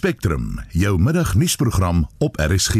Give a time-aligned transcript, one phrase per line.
[0.00, 2.74] Spectrum, jou middagnuusprogram op RSG.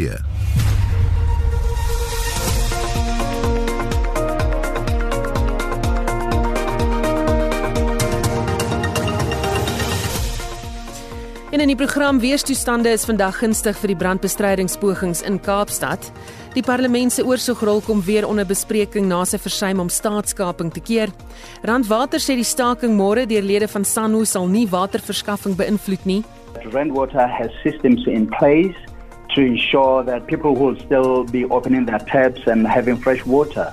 [11.50, 16.08] In die program Weerstoestande is vandag gunstig vir die brandbestrydingspogings in Kaapstad.
[16.56, 21.12] Die parlement se oorsigrol kom weer onder bespreking na sy versuim om staatskaping te keer.
[21.68, 26.22] Randwater sê die staking môre deur lede van SANHO sal nie waterverskaffing beïnvloed nie.
[26.72, 28.76] Randwater has systems in place
[29.34, 33.72] to ensure that people will still be opening their taps and having fresh water.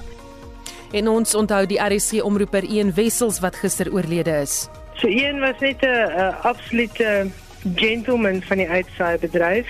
[0.92, 4.68] En ons onthou die RSC omroeper Ian Wessels wat gister oorlede is.
[4.96, 7.28] So een was net 'n uh, absolute
[7.76, 9.68] gentleman van die uitsaai bedryf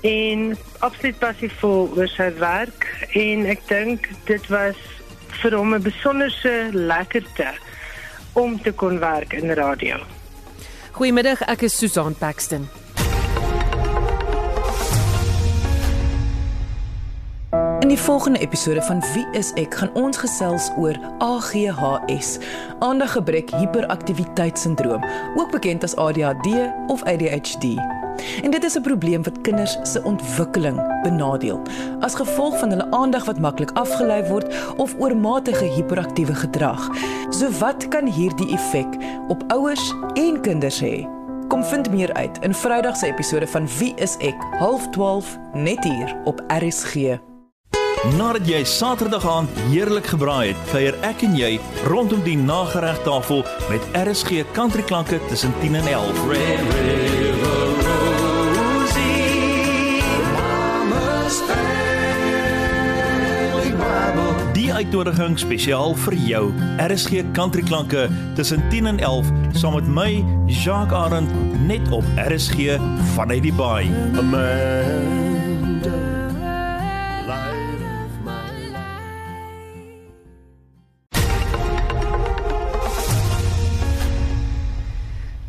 [0.00, 4.76] en absoluut passievol oor sy werk en ek dink dit was
[5.42, 7.52] vir hom 'n besonderse lekkerte
[8.32, 9.96] om te kon werk in radio.
[10.92, 12.81] Goeiemiddag, ek is Susan Paxton.
[17.92, 22.38] Die volgende episode van Wie is ek gaan ons gesels oor AGHS,
[22.80, 25.02] aandaggebrek hiperaktiwiteitssindroom,
[25.36, 26.54] ook bekend as ADHD
[26.88, 27.74] of ADHD.
[28.40, 31.60] En dit is 'n probleem wat kinders se ontwikkeling benadeel
[32.00, 36.88] as gevolg van hulle aandag wat maklik afgelei word of oormatige hiperaktiewe gedrag.
[37.30, 38.96] So wat kan hierdie effek
[39.28, 41.08] op ouers en kinders hê?
[41.48, 46.16] Kom vind meer uit in Vrydag se episode van Wie is ek, 12:30 net hier
[46.24, 47.20] op RSG.
[48.02, 51.52] Nadat jy Saterdag aand heerlik gebraai het, kuier ek en jy
[51.86, 56.18] rondom die nageregtafel met RSG countryklanke tussen 10 en 11.
[56.26, 57.62] Red River
[58.58, 60.02] Rosie,
[60.34, 62.02] Mama's Family
[63.70, 64.34] Bible.
[64.58, 66.50] Die uitnodiging spesiaal vir jou.
[66.82, 71.30] RSG countryklanke tussen 10 en 11 saam met my Jacques Arend
[71.70, 72.82] net op RSG
[73.14, 73.86] vanuit die baai.
[74.18, 75.31] Amanda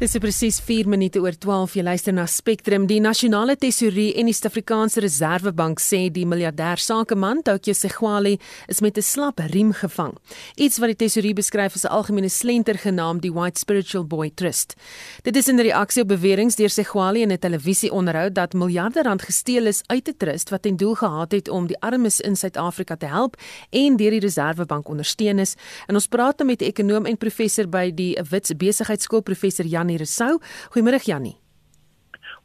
[0.03, 2.89] Dis presies 4 minute oor 12 jy luister na Spectrum.
[2.89, 8.33] Die Nasionale Tesourie en die Suid-Afrikaanse Reserwebank sê die miljardêr sakeman Tokyo Segwali
[8.67, 10.11] is met 'n slap riem gevang.
[10.57, 14.75] Iets wat die Tesourie beskryf as 'n algemene slenter genaamd die White Spiritual Boy Trust.
[15.23, 19.67] Dit is in reaksie op beweringe deur Segwali in 'n televisieonderhoud dat miljarde rand gesteel
[19.67, 23.05] is uit 'n trust wat ten doel gehad het om die armes in Suid-Afrika te
[23.05, 23.37] help
[23.69, 25.55] en deur die Reserwebank ondersteun is.
[25.87, 29.92] En ons praat nou met 'n ekonom en professor by die Wits Besigheidsskool professor Jan
[29.93, 30.39] Janie Rousseau.
[30.71, 31.37] Goeiemôre Janie.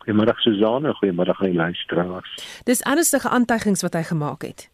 [0.04, 2.30] Goeiemôre Suzanne, goeiemôre aan die luisteraars.
[2.64, 4.68] Dis ernstige aantuigings wat hy gemaak het.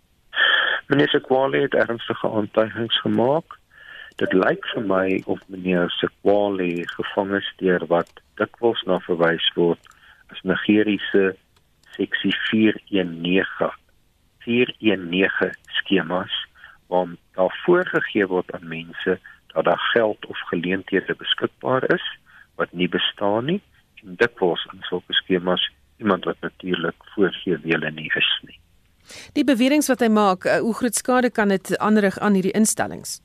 [0.88, 3.58] Meneer Sekwale het ernstige aantuigings gemaak.
[4.18, 9.80] Dit lyk vir my of meneer Sekwale gevang is deur wat dikwels na verwys word
[10.34, 11.34] as Nigeriese
[11.94, 13.70] seksie 419
[14.44, 16.34] 419 skemas
[16.90, 19.18] waar daar voorgegee word aan mense
[19.54, 22.04] dat daar geld of geleenthede beskikbaar is
[22.60, 23.60] wat nie bestaan nie
[24.02, 25.64] en dikwels in sulke skemas
[25.96, 28.58] iemand wat natuurlik voorgee wie hulle nie is nie.
[29.36, 33.20] Die beweringe wat hy maak, uh, hoe groot skade kan dit aanrig aan hierdie instellings?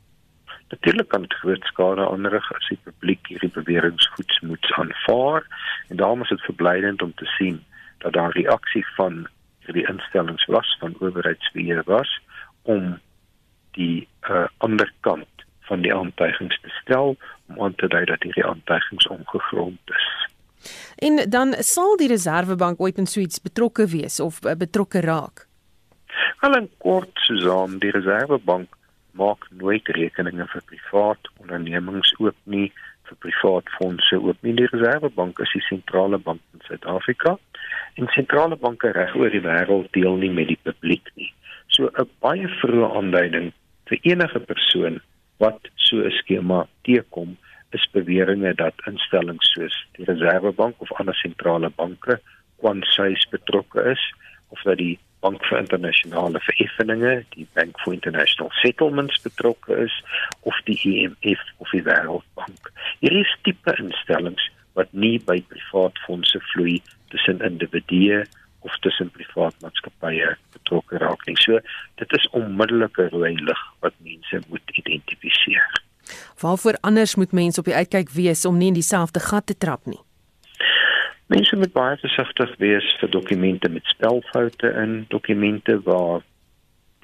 [0.69, 5.47] Natuurlik kan dit groot skade aanrig as die publiek hierdie beweringe goed moet aanvaar
[5.89, 7.63] en daarom is dit verblydend om te sien
[8.03, 9.25] dat daar reaksie van
[9.65, 12.11] hierdie instellings was van owerheidsbeheer was
[12.61, 12.99] om
[13.77, 15.38] die uh, ander kant
[15.69, 17.15] van die aantuigings te stel
[17.49, 20.09] om aan te dui dat hierdie aantuigings ongegrond is.
[21.07, 25.45] En dan sal die Reserwebank ooit in suits betrokke wees of uh, betrokke raak.
[26.43, 28.75] Al in kort Susan, die Reserwebank
[29.19, 32.69] maak nooit rekeninge vir privaat ondernemings oop nie,
[33.09, 34.55] vir privaat fondse oop nie.
[34.59, 37.37] Die Reserwebank is die sentrale bank in Suid-Afrika
[37.99, 41.31] en sentrale banke reg oor die wêreld deel nie met die publiek nie.
[41.67, 43.51] So 'n baie vroeë aanduiding
[43.89, 45.01] vir enige persoon
[45.39, 47.37] wat so 'n skema teekom
[47.71, 52.19] is beweringe dat instellings soos die Reserwebank of ander sentrale banke
[52.59, 54.03] kwansuis betrokke is
[54.49, 59.95] of dat die Bank vir Internasionale Vereffeninge, die Bank for International Settlements betrokke is
[60.47, 62.71] of die IMF e of die Wêreldbank.
[63.03, 64.45] Hierdie tipe instellings
[64.79, 66.77] wat nie by privaat fondse vloei
[67.11, 68.23] tussen individue
[68.59, 71.37] of tussen privaat maatskappye betrokke raak nie.
[71.39, 71.59] So
[72.01, 75.81] dit is onmiddellike rooi lig wat mense moet identifiseer.
[76.41, 79.85] Waarvoor anders moet mense op die uitkyk wees om nie in dieselfde gat te trap
[79.85, 79.99] nie?
[81.29, 86.23] Mense moet baie versigtig wees vir dokumente met spelfoute in, dokumente waar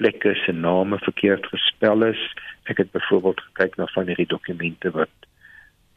[0.01, 2.21] plekke se name verkeerd gespel is.
[2.65, 5.29] Ek het byvoorbeeld gekyk na van hierdie dokumente wat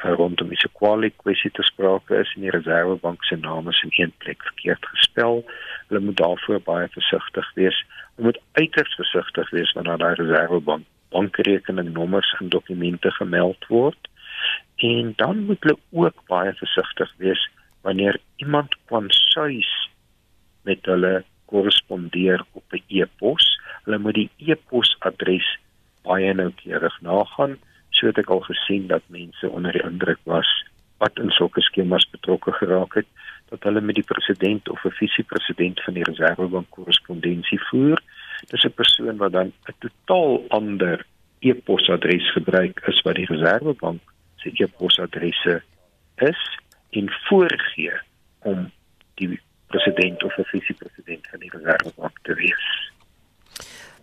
[0.02, 4.12] rondom die Sequali kwessie te sprake is en die Reservebank se naam is in een
[4.18, 5.44] plek verkeerd gespel.
[5.88, 7.84] Hulle moet daarvoor baie versigtig wees.
[8.14, 14.08] Hulle moet uiters versigtig wees wanneer daai Reservebank bankrekeningnommers en dokumente gemeld word.
[14.76, 17.48] En dan moet hulle ook baie versigtig wees
[17.82, 19.70] wanneer iemand kwansuis
[20.62, 23.60] met hulle korrespondeer op 'n e-pos.
[23.84, 25.58] Hulle moet die e-posadres
[26.02, 27.58] baie noukeurig nagaan
[27.98, 30.50] sodat ek al gesien dat mense onder die indruk was
[31.02, 33.06] wat in sulke skemas betrokke geraak het
[33.48, 38.02] dat hulle met die president of 'n visiepresident van die Reservebank korrespondensie voer.
[38.50, 41.06] Dis 'n persoon wat dan 'n totaal ander
[41.38, 44.00] e-posadres gebruik as wat die Reservebank
[44.36, 45.62] se e-posadresse
[46.16, 46.58] is
[46.90, 47.94] en voorgee
[48.38, 48.70] om
[49.14, 52.87] die president of 'n visiepresident van die Reservebank te wees.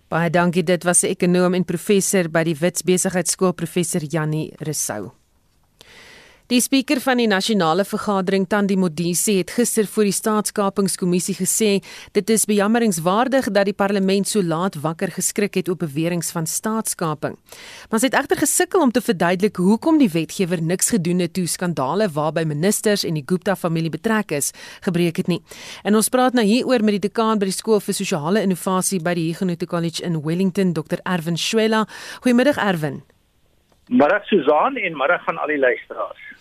[0.08, 0.64] Baie dankie.
[0.64, 5.25] Dit was 'n ekonom en professor by die Wits Besigheidsskool, professor Jannie Resou.
[6.46, 11.70] Die spreker van die nasionale vergadering Tandi Modise het gister voor die staatskapingskommissie gesê
[12.14, 17.34] dit is bejammeringswaardig dat die parlement so laat wakker geskrik het op beweringe van staatskaping.
[17.90, 21.48] Maar sy het egter gesukkel om te verduidelik hoekom die wetgewer niks gedoen het toe
[21.50, 24.52] skandale waarby ministers en die Gupta familie betrek is
[24.86, 25.42] gebreek het nie.
[25.82, 29.18] En ons praat nou hieroor met die dekaan by die skool vir sosiale innovasie by
[29.18, 31.02] die Huguenot College in Wellington, Dr.
[31.10, 31.88] Erwin Schwella.
[32.22, 33.02] Goeiemiddag Erwin.
[33.90, 36.35] Middag Susan en middag aan al die luisteraars.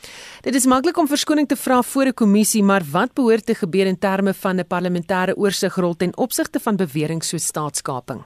[0.45, 3.87] Dit is maklik om verskoning te vra voor 'n kommissie, maar wat behoort te gebeur
[3.87, 8.21] in terme van 'n parlementêre oorsigrol ten opsigte van beweringe so staatskaping?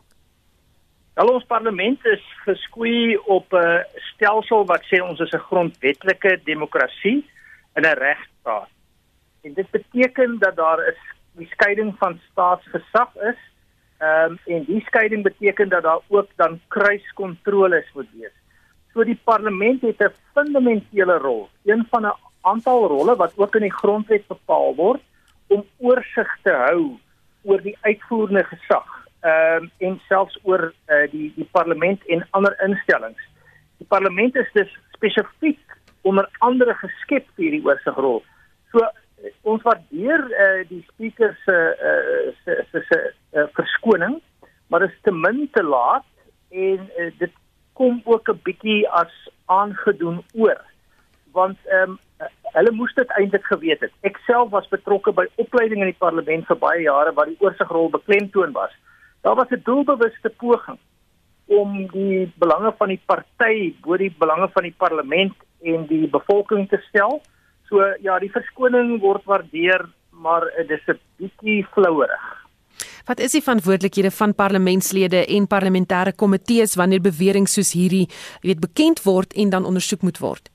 [1.15, 7.31] Al ons parlement is geskoei op 'n stelsel wat sê ons is 'n grondwetlike demokrasie
[7.75, 8.69] in 'n regstaat.
[9.43, 10.95] En dit beteken dat daar
[11.33, 13.41] die skeiding van staatsgesag is.
[13.99, 18.38] Ehm um, en die skeiding beteken dat daar ook dan kruiskontroles moet wees.
[18.99, 23.61] So die parlement het 'n fundamentele rol, een van 'n aantal rolle wat ook in
[23.61, 25.01] die grondwet bepaal word
[25.47, 26.99] om oorsig te hou
[27.43, 28.89] oor die uitvoerende gesag,
[29.21, 33.23] ehm um, en selfs oor uh, die die parlement en ander instellings.
[33.79, 35.63] Die parlement is dus spesifiek
[36.03, 38.25] onder andere geskep vir hierdie oorsigrol.
[38.73, 38.79] So
[39.43, 41.57] ons waardeer uh, die spreker se
[41.91, 44.23] uh, se se, se uh, verskoning,
[44.67, 46.05] maar dit is te min te laat
[46.51, 47.33] en uh, dit
[47.79, 49.15] kom ook 'n bietjie as
[49.47, 50.61] aangedoen oor
[51.33, 51.99] want ehm um,
[52.57, 53.93] hulle moes dit eintlik geweet het.
[54.09, 57.91] Ek self was betrokke by opleiding in die parlement vir baie jare waar die oorsigrol
[57.95, 58.73] beklemtoon was.
[59.23, 60.79] Daar was 'n doelbewuste poging
[61.47, 66.69] om die belange van die party bo die belange van die parlement en die bevolking
[66.69, 67.21] te stel.
[67.69, 72.48] So ja, die verskoning word waardeer, maar dit is 'n bietjie flouerig.
[73.09, 78.05] Wat is die verantwoordelikhede van parlementslede en parlementêre komitees wanneer beweringe soos hierdie,
[78.43, 80.51] jy weet, bekend word en dan ondersoek moet word?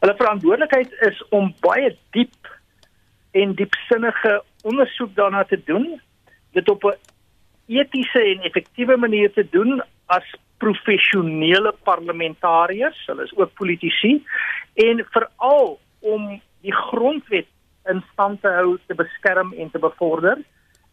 [0.00, 2.48] Hulle verantwoordelikheid is om baie diep
[3.36, 6.00] en diepsinnige ondersoek daarna te doen,
[6.56, 6.96] dit op 'n
[7.68, 10.24] etiese en effektiewe manier te doen as
[10.58, 14.24] professionele parlementariërs, hulle is ook politici
[14.74, 17.46] en veral om die grondwet
[17.84, 20.38] in stand te hou, te beskerm en te bevorder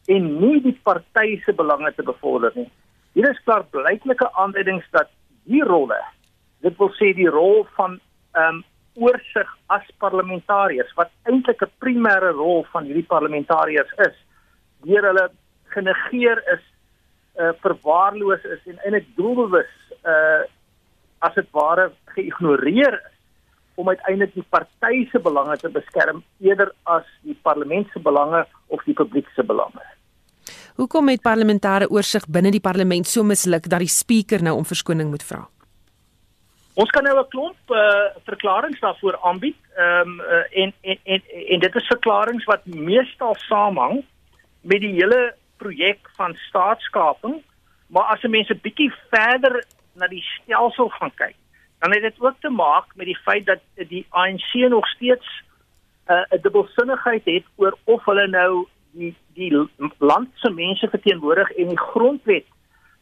[0.08, 2.70] en nie die party se belange te bevorder nie.
[3.18, 5.12] Hier is klaar blyklike aanduidings dat
[5.50, 6.00] die rolle,
[6.66, 8.00] dit wil sê die rol van
[8.38, 8.66] ehm um,
[8.98, 14.16] oorsig as parlementariërs wat eintlik 'n primêre rol van hierdie parlementariërs is,
[14.86, 15.26] deur hulle
[15.76, 16.64] genegeer is,
[17.38, 19.74] uh verwaarloos is en eintlik doelbewus
[20.14, 20.42] uh
[21.20, 23.18] as dit ware geïgnoreer is
[23.78, 28.42] om uiteindelik die party se belange te beskerm eerder as die parlement se belange
[28.74, 29.84] of die publiek se belange.
[30.76, 35.10] Hoekom het parlementêre oorsig binne die parlement so misluk dat die spreker nou om verskoning
[35.10, 35.48] moet vra?
[36.78, 39.58] Ons kan nou 'n klomp uh, verklaringe daarvoor aanbied.
[39.76, 41.22] Ehm um, uh, en, en en
[41.54, 44.04] en dit is verklaringe wat meestal saamhang
[44.62, 47.42] met die hele projek van staatskaping,
[47.88, 49.64] maar as mense bietjie verder
[49.94, 51.36] na die stelsel gaan kyk,
[51.80, 55.28] dan het dit ook te maak met die feit dat die ANC nog steeds
[56.08, 59.52] uh, 'n dubbelsinnigheid het oor of hulle nou die die
[59.98, 62.46] land se mense verteenwoordig en die grondwet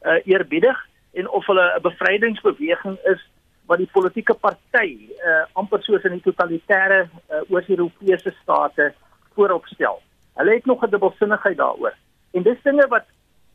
[0.04, 0.78] uh, eerbiedig
[1.14, 3.22] en of hulle 'n bevrydingsbeweging is
[3.66, 8.94] wat die politieke party uh, amper soos in die totalitêre uh, Oos-Europese state
[9.34, 10.02] vooropstel.
[10.36, 11.94] Hulle het nog 'n dubbelsinnigheid daaroor.
[12.32, 13.06] En dis dinge wat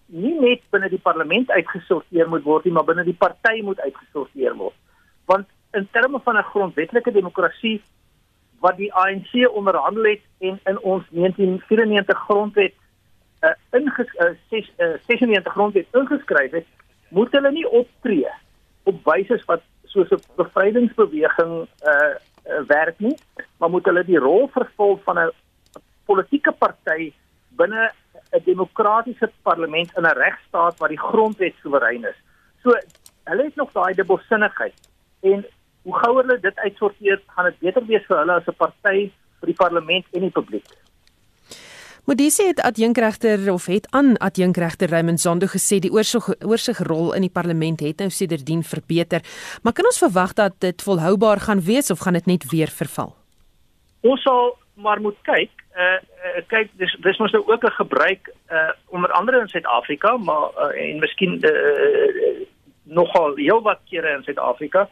[0.07, 4.55] nie net binne die parlement uitgesorteer moet word nie, maar binne die party moet uitgesorteer
[4.57, 4.75] word.
[5.27, 7.83] Want in terme van 'n grondwetlike demokrasie
[8.61, 12.75] wat die ANC onderhandel het en in ons 1994 grondwet
[13.41, 16.67] uh, inges uh, 6 uh, 96 grondwet ingeskryf het,
[17.09, 18.29] moet hulle nie optree
[18.89, 21.95] op wyse wat soos 'n bevrydingsbeweging uh,
[22.51, 23.17] uh werk nie,
[23.59, 25.33] maar moet hulle die rol vervul van 'n
[26.05, 27.13] politieke party
[27.57, 27.91] binne
[28.33, 32.19] 'n demokratiese parlement in 'n regstaat waar die grondwet soewerein is.
[32.63, 32.71] So
[33.25, 34.75] hulle het nog daai dubbelsinnigheid
[35.21, 35.47] en
[35.83, 39.11] hoe gouer hulle dit uitsorteer, gaan dit beter wees vir hulle as 'n party
[39.41, 40.67] vir die parlement en die publiek.
[42.05, 47.31] Modise het adjunkregter of het aan adjunkregter Raymond Zondo gesê die oorsig oorsigrol in die
[47.31, 49.21] parlement het nou sedertdien verbeter.
[49.63, 53.15] Maar kan ons verwag dat dit volhoubaar gaan wees of gaan dit net weer verval?
[54.01, 55.51] Ons sal maar moet kyk.
[55.77, 60.17] Uh, uh kyk dis dis mos nou ook 'n gebruik uh onder andere in Suid-Afrika,
[60.17, 62.47] maar uh, en miskien uh, uh
[62.83, 64.89] nogal heelwat kere in Suid-Afrika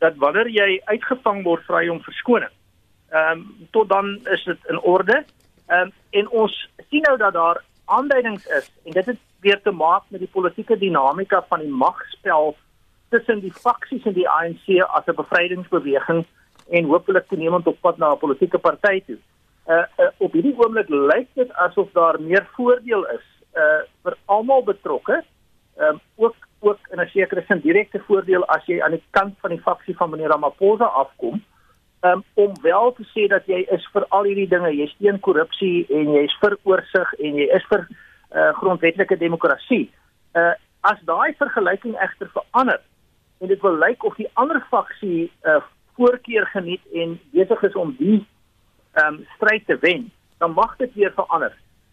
[0.00, 2.52] dat wanneer jy uitgevang word vry om verskoning.
[3.10, 5.24] Ehm um, tot dan is dit in orde.
[5.66, 6.56] Ehm um, en ons
[6.88, 10.78] sien nou dat daar aanduidings is en dit het weer te maak met die politieke
[10.78, 12.56] dinamika van die magspel
[13.10, 16.24] tussen die faksies in die ANC as 'n bevrydingsbeweging
[16.70, 19.18] en hopelik toenemend op pad na 'n politieke party toe.
[19.66, 24.62] Uh, uh op hierdie oomblik lyk dit asof daar meer voordeel is uh vir almal
[24.62, 25.22] betrokke.
[25.76, 29.34] Ehm um, ook ook in 'n sekere sin direkte voordeel as jy aan die kant
[29.40, 31.42] van die faksie van meneer Ramaphosa afkom
[32.00, 35.86] um, om wel te sê dat jy is vir al hierdie dinge, jy steun korrupsie
[35.88, 39.88] en jy is vir oorsig en jy is vir uh, grondwetlike demokrasie.
[40.34, 42.78] Uh as daai vergelyking egter verander
[43.44, 45.58] en dit wil lyk of die ander faksie uh,
[45.98, 48.22] voorkeur geniet en besig is om die
[48.96, 50.06] ehm um, stryd te wen,
[50.40, 51.52] dan mag dit weer verander.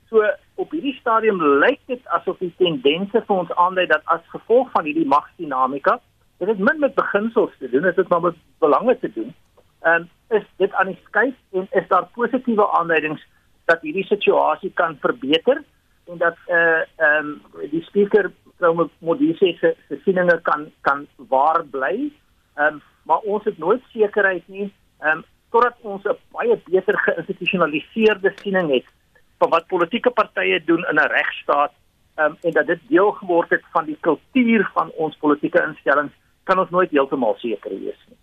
[0.09, 0.23] So
[0.57, 4.85] op hierdie stadium lyk dit asof die tendense vir ons aandui dat as gevolg van
[4.89, 5.99] hierdie magsdinamika,
[6.37, 9.33] dit het min met beginsels te doen, dit het maar met belange te doen
[9.85, 13.23] um, is dit aan die skuif en is daar positiewe aanduidings
[13.65, 15.63] dat hierdie situasie kan verbeter
[16.07, 21.07] en dat eh uh, ehm um, die spreker mevrou Modise se se sieninge kan kan
[21.15, 22.11] waar bly.
[22.55, 26.97] Ehm um, maar ons het nooit sekerheid nie ehm um, totdat ons 'n baie beter
[26.97, 28.85] geïnstitusionaliseerde siening het
[29.37, 31.73] van wat politieke partye doen in 'n regstaat
[32.15, 36.13] um, en dat dit deel geword het van die kultuur van ons politieke instellings
[36.43, 38.17] kan ons nooit heeltemal seker wees nie.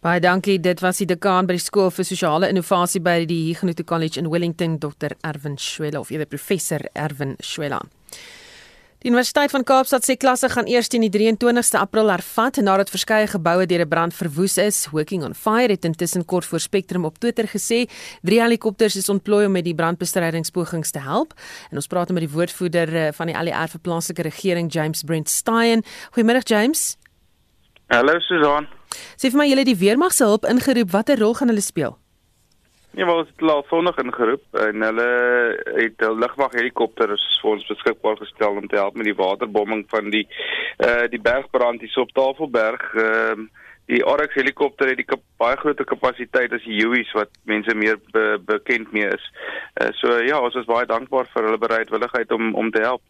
[0.00, 0.60] Baie dankie.
[0.60, 4.28] Dit was die dekaan by die skool vir sosiale innovasie by die Huguenot College in
[4.30, 5.16] Wellington, Dr.
[5.24, 7.80] Erwin Schwella of eerder professor Erwin Schwella.
[9.06, 13.28] Die Universiteit van Kaapstad sê klasse gaan eers teen die 23ste April hervat nadat verskeie
[13.30, 14.88] geboue deur 'n brand verwoes is.
[14.90, 17.86] Working on Fire het intussen kort voor Spectrum op Twitter gesê,
[18.22, 21.34] drie helikopters is ontplooi om met die brandbestrydingspogings te help.
[21.70, 25.28] En ons praat met die woordvoerder eh, van die ALR vir plaaslike regering, James Brent
[25.28, 25.84] Stein.
[26.10, 26.96] Goeiemôre James.
[27.86, 28.66] Hallo Susan.
[29.16, 31.96] Sê vir my julle die weermag se hulp ingeroep, watter rol gaan hulle speel?
[32.96, 35.08] Ja, wel ons het laat sonnig ingeroep en hulle
[35.76, 40.10] het 'n lugmag helikopters vir ons beskikbaar gestel om te help met die waterbombing van
[40.10, 40.26] die
[40.86, 42.94] uh die bergbrand hier op Tafelberg.
[42.94, 43.46] Ehm uh,
[43.86, 48.40] die Oryx helikopter het die baie groter kapasiteit as die Hueys wat mense meer be
[48.46, 49.30] bekend mee is.
[49.82, 53.02] Uh, so ja, ons is baie dankbaar vir hulle bereidwilligheid om om te help.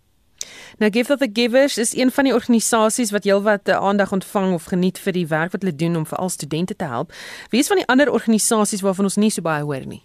[0.79, 4.53] Nou Give of the Givers is een van die organisasies wat heelwat eh, aandag ontvang
[4.53, 7.13] of geniet vir die werk wat hulle doen om veral studente te help.
[7.51, 10.03] Wie is van die ander organisasies waarvan ons nie so baie hoor nie?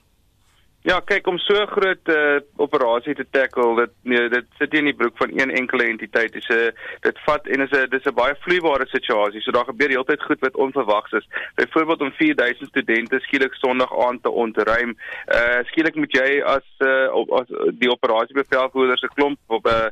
[0.82, 4.88] Ja, kyk om so groot uh, operasie te tackle, dit nee, dit sit nie in
[4.90, 6.34] die broek van een enkele entiteit.
[6.34, 6.72] Dit is 'n
[7.06, 9.42] dit vat en is 'n dis 'n baie vloeibare situasie.
[9.42, 11.28] So daar gebeur heeltyd goed wat onverwags is.
[11.56, 14.98] Byvoorbeeld om 4000 studente skielik Sondag aand te ontruim.
[15.28, 17.48] Uh skielik moet jy as uh as
[17.78, 19.86] die operasiebevelvoerder se klomp op 'n uh,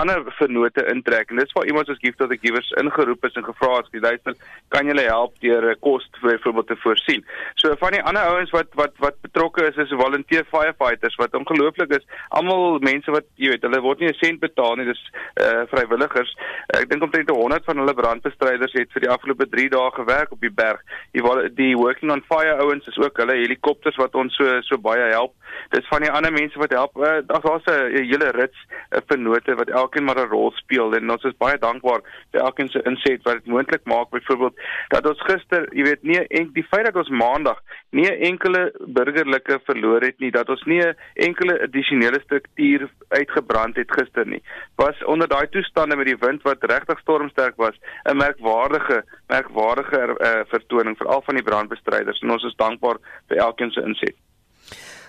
[0.00, 3.44] ander vennote intrek en dis waar iemand soos Gift of the Givers ingeroep is en
[3.44, 4.34] gevra het, "Luister,
[4.68, 7.24] kan julle help deur kos byvoorbeeld te voorsien?"
[7.54, 11.90] So van die ander ouens wat wat wat betrokke is is volunteer firefighters wat ongelooflik
[11.90, 12.06] is.
[12.28, 15.02] Almal mense wat jy weet, hulle word nie 'n sent betaal nie, dis
[15.40, 16.36] uh vrywilligers.
[16.74, 20.32] Uh, ek dink omtrent 100 van hulle brandbestryders het vir die afgelope 3 dae gewerk
[20.32, 20.80] op die berg.
[21.12, 21.22] Die
[21.54, 25.34] die working on fire ouens is ook hulle helikopters wat ons so so baie help.
[25.70, 26.96] Dis van die ander mense wat help.
[26.96, 28.58] Uh, Daar's 'n hele rits
[28.90, 32.02] uh, vennote wat elkeen maar 'n rol speel en ons is baie dankbaar
[32.32, 34.56] vir elkeen se inset wat dit moontlik maak byvoorbeeld
[34.88, 39.60] dat ons gister, jy weet, nie en die feit dat ons maandag nie enkele burgerlike
[39.64, 44.42] verloor het nie, dat ons nie 'n enkele addisionele struktuur uitgebrand het gister nie.
[44.76, 50.44] Was onder daai toestande met die wind wat regtig stormsterk was, 'n merkwaardige merkwaardige uh,
[50.48, 54.14] vertoning vir al van die brandbestryders en ons is dankbaar vir elkeen se inset.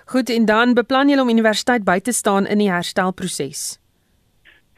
[0.05, 3.79] Goed, en dan beplan julle om universiteit by te staan in die herstelproses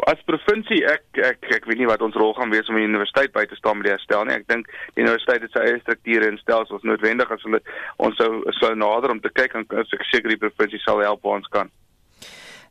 [0.08, 3.34] as provinsie ek ek ek weet nie wat ons rol gaan wees om die universiteit
[3.36, 4.38] by te staan met die herstel nie.
[4.40, 7.60] Ek dink die universiteit het sy eie strukture en stelsels noodwendig as hulle
[7.98, 11.26] ons sou sou nader om te kyk en as ek seker die provinsie sal help
[11.26, 11.74] waar ons kan.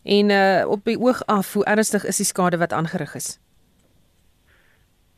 [0.05, 3.37] En uh op die oog af, hoe ernstig is die skade wat aangerig is?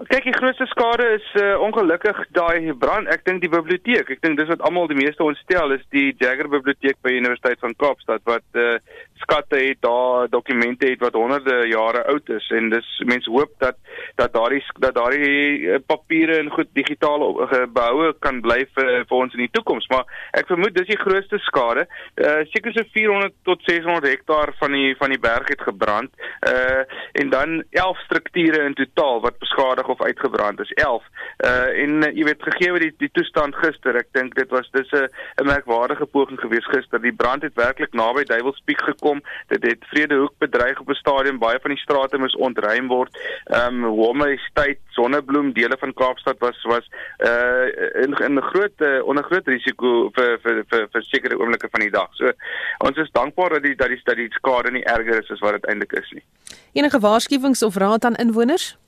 [0.00, 3.08] Kyk, die grootste skade is uh, ongelukkig daai brand.
[3.12, 4.08] Ek dink die biblioteek.
[4.08, 7.76] Ek dink dis wat almal die meeste ontstel is die Jagger biblioteek by Universiteit van
[7.76, 8.78] Kaapstad wat uh,
[9.22, 13.76] skatte het, daar dokumente het wat honderde jare oud is en dis mense hoop dat
[14.16, 17.24] dat daardie dat daardie uh, papiere en goed digitaal
[17.72, 19.86] behoue kan bly vir, vir ons in die toekoms.
[19.92, 20.04] Maar
[20.38, 21.86] ek vermoed dis die grootste skade.
[22.16, 26.12] Uh, Seker so 400 tot 600 hektaar van die van die berg het gebrand.
[26.48, 26.82] Uh,
[27.20, 31.04] en dan 11 strukture in totaal wat beskadig of uitgebrand is 11.
[31.44, 35.08] Uh en jy weet gegee die die toestand gister, ek dink dit was dis 'n
[35.40, 37.00] 'n merkwaardige poging geweest gister.
[37.00, 39.09] Die brand het werklik naby Duiwelspiek gekom.
[39.48, 41.38] Dit het Vredehoek bedreig op 'n stadium.
[41.38, 43.18] Baie van die strate moes ontruim word.
[43.44, 46.86] Ehm um, Homerstad, Sonnebloem, dele van Kaapstad was was
[47.18, 47.66] uh
[48.04, 51.90] in 'n groot uh, onder groot risiko vir vir vir vir sekere oomblikke van die
[51.90, 52.08] dag.
[52.12, 52.32] So
[52.78, 55.52] ons is dankbaar dat die dat die dat die skade nie erger is as wat
[55.52, 56.24] dit eintlik is nie.
[56.72, 58.78] Enige waarskuwings of raad aan inwoners?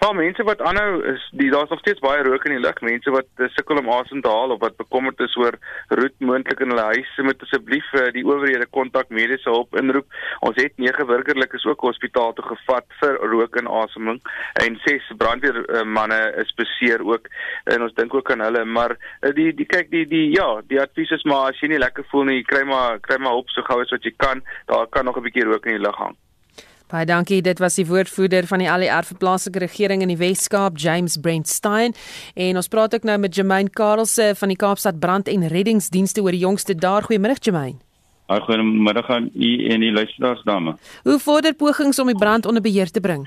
[0.00, 2.80] Maar mense wat aanhou is die daar's nog steeds baie rook in die lug.
[2.80, 5.56] Mense wat uh, sukkel om asem te haal of wat bekommerd is oor
[5.88, 10.06] roet moontlik in hulle huise moet asseblief uh, die owerhede kontak mediese hulp inroep.
[10.40, 14.20] Ons het nege burgerlikes ook hospitaal toe gevat vir rook en asemhaling
[14.64, 17.30] en ses brandweer uh, manne is beseer ook
[17.72, 20.80] en ons dink ook aan hulle maar uh, die die kyk die die ja, die
[20.80, 23.66] advies is maar as jy nie lekker voel nie, kry maar kry maar hulp so
[23.66, 24.44] gou as wat jy kan.
[24.70, 26.16] Daar kan nog 'n bietjie rook in die lug hang.
[26.94, 27.40] Baie dankie.
[27.42, 31.90] Dit was die woordvoerder van die ALR vir plaaslike regering in die Wes-Kaap, James Brentstein.
[32.38, 36.30] En ons praat ook nou met Jermaine Karelse van die Kaapstad Brand- en Reddingsdienste oor
[36.30, 37.02] die jongste daar.
[37.02, 37.80] Goeiemôre Jermaine.
[38.30, 40.76] Goeiemôre aan u en die luisteraars dame.
[41.02, 43.26] Hoe vorder pogings om die brand onder beheer te bring?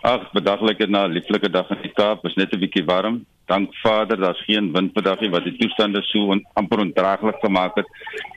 [0.00, 3.26] Ag, bedaglik het na 'n lieflike dag in die Kaap, is net 'n bietjie warm.
[3.46, 7.76] Dank Vader, daar's geen wind vandag nie wat die toestande so on, amper ondraaglik gemaak
[7.76, 7.86] het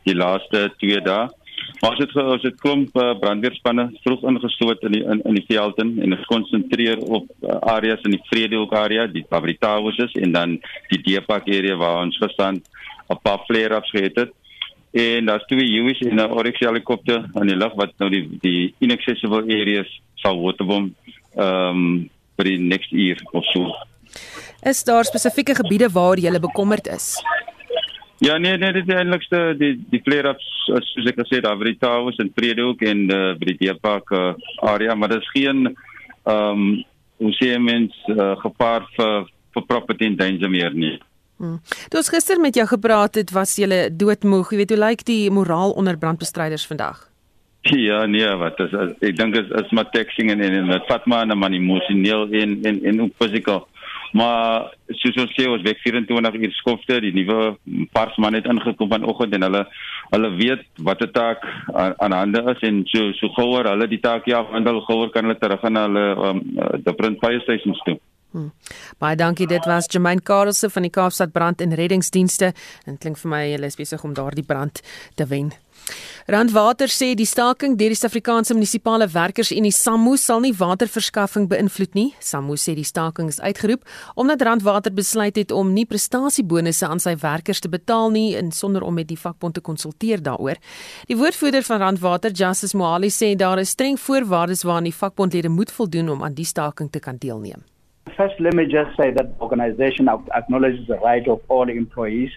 [0.03, 1.29] die laaste 2 dae.
[1.79, 5.79] As dit as dit klomp uh, brandweerspanne vroeg ingesloot in die in, in die veld
[5.81, 10.35] in en ons konsentreer op uh, areas in die Vredehoek area, die Fabrikawes is en
[10.35, 10.59] dan
[10.91, 12.61] die Deepak area waar ons gestaan
[13.09, 14.31] 'n paar flare-ups gehad het.
[14.91, 18.73] En daar's twee UAVs en 'n Oryx helikopter in die lug wat nou die die
[18.79, 20.93] inaccessible areas sal waterbom
[21.35, 23.73] ehm um, vir die next year of so.
[24.61, 27.15] Is daar spesifieke gebiede waar jy bekommerd is?
[28.21, 31.79] Ja nee nee dit is eintlikste die die flare-ups soos ek gesê daar by die
[31.81, 34.33] Towers en Vredehoek en uh, by die Deepak uh,
[34.69, 36.83] area maar is geen ehm um,
[37.21, 40.95] hoe sê mens uh, gepaard vir vir property in danger meer nie.
[41.41, 41.57] Hmm.
[41.89, 44.53] Toe ons gister met jou gepraat het, was jy doodmoeg.
[44.53, 47.01] Jy weet hoe lyk die moraal onder brandbestryders vandag?
[47.61, 51.05] Ja, nee, wat is, is ek dink is is maar texting en en dit vat
[51.05, 53.49] maar 'n man emosioneel en en en ook fisies.
[54.11, 57.55] Maar soos ons sê ons week 24 uur skofte, die nuwe
[57.95, 59.63] pars man het ingekom vanoggend en hulle
[60.11, 64.03] hulle weet wat 'n taak aan, aan hande is en so so gouer hulle die
[64.03, 67.19] taak ja, want hulle gouer kan hulle terug gaan na hulle um, uh, die print
[67.23, 67.99] fire stations toe.
[68.31, 68.51] Hmm.
[68.97, 69.47] Baie dankie.
[69.47, 72.53] Dit was Jermaine Karelse van die Kaapstad Brand en Reddingsdienste.
[72.85, 74.79] En klink vir my hulle is besig om daardie brand
[75.19, 75.51] te wen.
[76.27, 82.11] Randwater sê die staking deur die Suid-Afrikaanse munisipale werkersunie SAMU sal nie waterverskaffing beïnvloed nie.
[82.21, 83.83] SAMU sê die staking is uitgeroep
[84.15, 88.85] omdat Randwater besluit het om nie prestasiebonusse aan sy werkers te betaal nie en sonder
[88.85, 90.61] om met die vakbond te konsulteer daaroor.
[91.09, 95.71] Die woordvoerder van Randwater, Justice Mohali, sê daar is streng voorwaardes waaraan die vakbondlede moet
[95.71, 97.65] voldoen om aan die staking te kan deelneem.
[98.17, 102.31] First, let me just say that the organization acknowledges the right of all employees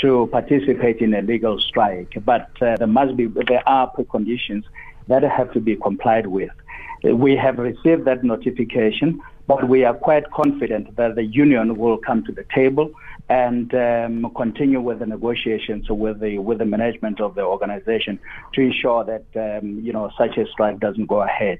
[0.00, 4.64] to participate in a legal strike, but uh, there must be there are preconditions
[5.08, 6.50] that have to be complied with.
[7.02, 12.24] We have received that notification, but we are quite confident that the union will come
[12.24, 12.92] to the table
[13.28, 18.18] and um, continue with the negotiations with the with the management of the organization
[18.54, 21.58] to ensure that um, you know such a strike doesn't go ahead.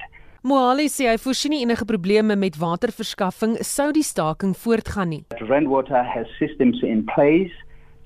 [0.49, 5.25] Moali sê hy voorsien nie enige probleme met waterverskaffing sou die staking voortgaan nie.
[5.51, 7.53] Rainwater has systems in place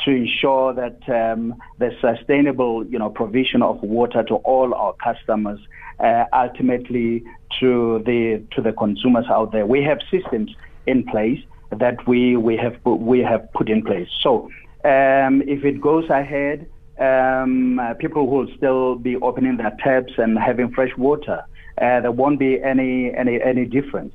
[0.02, 5.60] to ensure that um, the sustainable, you know, provision of water to all our customers,
[6.00, 7.22] uh, ultimately
[7.60, 9.66] to the to the consumers out there.
[9.66, 10.50] We have systems
[10.86, 11.38] in place
[11.70, 14.10] that we we have we have put in place.
[14.20, 14.50] So
[14.84, 16.66] um, if it goes ahead,
[16.98, 21.44] um, uh, people will still be opening their taps and having fresh water.
[21.74, 24.14] Uh, there won't be any any any difference.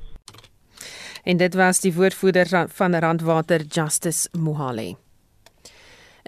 [1.24, 4.96] En dit was die woordvoerder van Randwater Justice Mohale.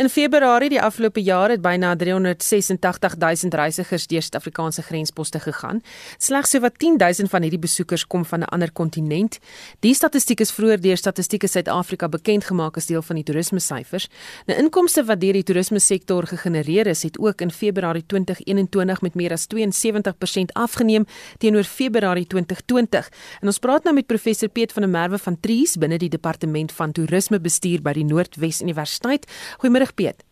[0.00, 5.82] In Februarie die afgelope jaar het byna 386 000 reisigers deur Suid-Afrikaanse grensposte gegaan.
[6.16, 9.38] Slegs sowat 10 000 van hierdie besoekers kom van 'n ander kontinent.
[9.80, 14.08] Die statistiek is vroeër deur Statistiek Suid-Afrika bekend gemaak as deel van die toerisme syfers.
[14.46, 19.14] Nou inkomste wat deur die toerisme sektor gegenereer is, het ook in Februarie 2021 met
[19.14, 21.04] meer as 72% afgeneem
[21.38, 23.08] teenoor Februarie 2020.
[23.40, 26.72] En ons praat nou met professor Piet van der Merwe van Tries binne die departement
[26.72, 29.26] van toerismebestuur by die Noordwes Universiteit.
[29.58, 30.24] Goeiemôre Piet.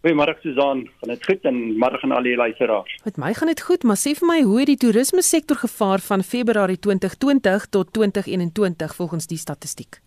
[0.00, 2.92] Goeiemôre Susan, gaan dit goed en môre aan al die luisteraars.
[3.04, 6.00] Met my gaan dit goed, maar sê vir my hoe het die toerisme sektor gevaar
[6.00, 10.00] van Februarie 2020 tot 2021 volgens die statistiek?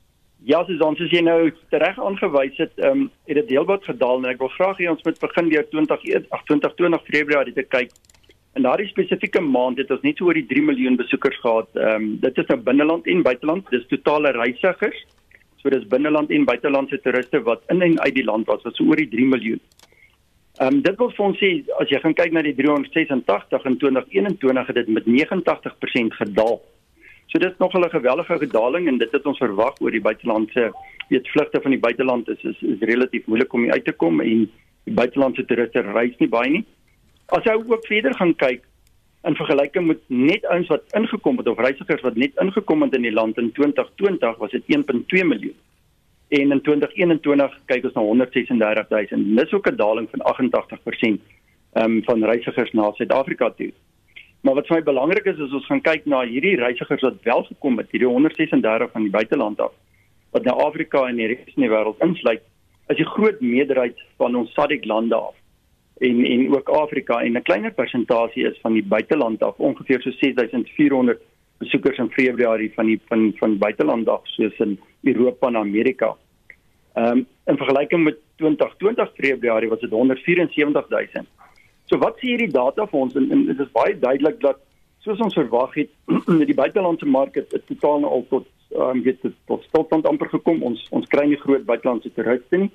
[0.44, 1.38] Ja, Susan, soos jy nou
[1.70, 5.06] reg aangewys het, ehm um, het dit heelwat gedaal en ek wil graag hê ons
[5.06, 6.02] moet begin deur 20
[6.50, 7.94] 2020 Februarie te kyk.
[8.58, 11.70] In daardie spesifieke maand het ons net so oor die 3 miljoen besoekers gehad.
[11.78, 15.06] Ehm um, dit is nou binneland en buiteland, dis totale reisigers.
[15.64, 18.84] So dis binneland en buitelandse toeriste wat in en uit die land was, wat so
[18.84, 19.62] oor die 3 miljoen.
[20.60, 23.78] Ehm um, dit wil vir ons sê as jy gaan kyk na die 386 in
[23.82, 26.60] 2021 het dit met 89% gedaal.
[27.32, 30.74] So dit is nog 'n geweldige gedaling en dit het ons verwag oor die buitelandse
[31.10, 34.52] weet vlugte van die buiteland is is, is relatief moeilik om uit te kom en
[34.84, 36.66] die buitelandse toeriste reis nie baie nie.
[37.28, 38.62] As jy ook verder gaan kyk
[39.24, 43.06] in vergelyking met net ouens wat ingekom het of reisigers wat net ingekom het in
[43.08, 45.56] die land in 2020 was dit 1.2 miljoen.
[46.28, 49.24] En in 2021 kyk ons na 136 000.
[49.38, 51.22] Dis ook 'n daling van 88%
[51.74, 53.72] um, van reisigers na Suid-Afrika toe.
[54.42, 57.44] Maar wat vir my belangrik is is ons gaan kyk na hierdie reisigers wat wel
[57.44, 59.72] gekom het, hierdie 136 van die buiteland af
[60.34, 62.42] wat na Afrika en die res van die wêreld insluit,
[62.90, 65.36] is die groot meerderheid van ons SADC lande af
[65.98, 70.12] en en ook Afrika en 'n kleiner persentasie is van die buiteland af ongeveer so
[70.12, 71.22] 6400
[71.58, 76.16] besoekers in Februarie van die van van buiteland af soos in Europa en Amerika.
[76.94, 81.28] Ehm um, in vergelyking met 2020 Februarie was dit 174000.
[81.86, 84.60] So wat sê hierdie data vir ons en, en dit is baie duidelik dat
[85.04, 85.90] soos ons verwag het
[86.52, 90.64] die buitelandse mark het totaal al tot ehm um, weet tot, tot stilstand amper gekom.
[90.64, 92.72] Ons ons kry nie groot buitelandse toeriste nie.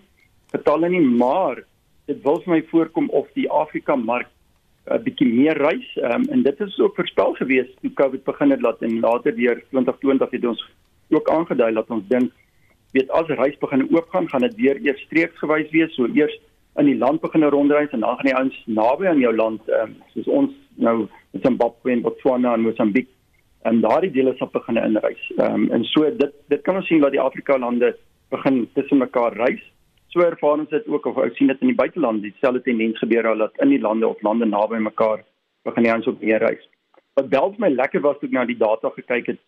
[0.52, 1.64] Getalle nie, maar
[2.09, 4.29] dit wil vir my voorkom of die Afrika mark
[4.88, 5.88] 'n uh, bietjie meer reis.
[5.97, 9.62] Um, en dit is ook voorspel gewees toe Covid begin het laat en later deur
[9.71, 10.62] 2020 het ons
[11.11, 12.33] ook aangedui dat ons dink
[12.92, 15.94] weet as reis begin oopgaan gaan dit weer eers streeksgewys wees.
[15.94, 16.40] So eers
[16.77, 19.97] in die land begin rondreis en dan gaan die ouens naby aan jou land um,
[20.14, 23.09] soos ons nou in Zimbabwe en Botswana en Mosambik
[23.68, 25.33] en daardie dele sal begin inreis.
[25.37, 27.97] Um, en so dit dit kan ons sien dat die Afrika lande
[28.31, 29.61] begin tussen mekaar reis
[30.12, 33.27] So ervaar ons dit ook of ons sien dit in die buiteland dieselfde tendens gebeur
[33.29, 35.25] al dat in die lande of lande naby mekaar
[35.68, 36.64] begin die ons op meer reis.
[37.18, 39.40] Wat bel my lekker was toe ek na die data gekyk het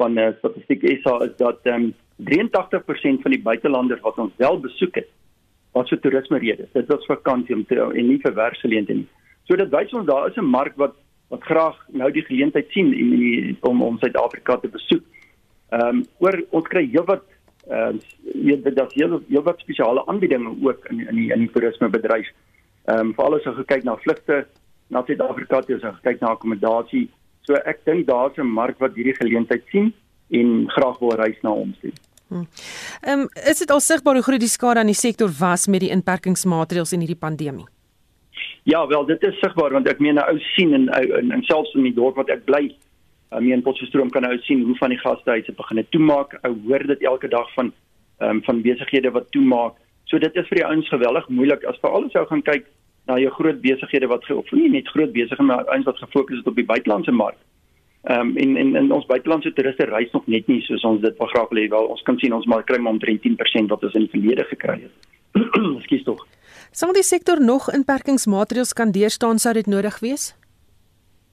[0.00, 1.90] van uh, statistiek SA is dat um, ehm,
[2.28, 5.08] 83% van die buitelanders wat ons wel besoek het
[5.72, 6.68] was vir toerisme redes.
[6.76, 9.08] Dit was vakansie om te en nie vir werksgeleenthede nie.
[9.48, 10.94] So dit wys ons daar is 'n mark wat
[11.32, 15.04] wat graag nou die geleentheid sien en die, om om Suid-Afrika te besoek.
[15.72, 17.24] Ehm um, oor ons kry heelwat
[17.70, 17.98] Ehm
[18.34, 22.28] uh, dit dat heel heel wat spesiale aanbiedinge ook in in die in die toerismebedryf.
[22.84, 24.46] Ehm um, veral as jy kyk na vlugte
[24.88, 27.08] na Suid-Afrika, as jy kyk na akkommodasie.
[27.42, 29.92] So ek dink daar's 'n mark wat hierdie geleentheid sien
[30.30, 31.92] en graag wil reis na ons toe.
[32.28, 32.44] Hm.
[33.02, 35.80] Ehm um, is dit al sigbaar hoe groot die skade aan die sektor was met
[35.80, 37.66] die inperkingsmaatreëls in hierdie pandemie?
[38.62, 41.74] Ja, wel dit is sigbaar want ek meen 'n ou sien en, en en selfs
[41.74, 42.74] in die dorp wat ek bly,
[43.36, 46.38] um, in Potchefstroom kan nou sien hoe van die gastehuise begin het toemaak.
[46.42, 47.72] Ou hoor dit elke dag van
[48.18, 49.78] um, van besighede wat toemaak.
[50.04, 52.66] So dit is vir die ouens geweldig moeilik as veral as jy gaan kyk
[53.10, 56.50] na jou groot besighede wat of nie net groot besighede maar ouens wat gefokus het
[56.52, 57.38] op die buitelandse mark.
[58.02, 61.16] Ehm um, en en en ons buitelandse toeriste reis nog net nie soos ons dit
[61.18, 61.88] graag wil hê wel.
[61.94, 64.80] Ons kan sien ons maar kry maar omtrent 10% wat ons in die verlede gekry
[64.82, 65.10] het.
[65.78, 66.26] Ekskuus tog.
[66.72, 70.32] Sal die sektor nog inperkingsmaatreëls kan deurstaan sou dit nodig wees?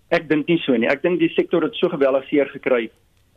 [0.10, 0.90] Ek dink nie so nie.
[0.90, 2.88] Ek dink die sektor het so geweldig seer gekry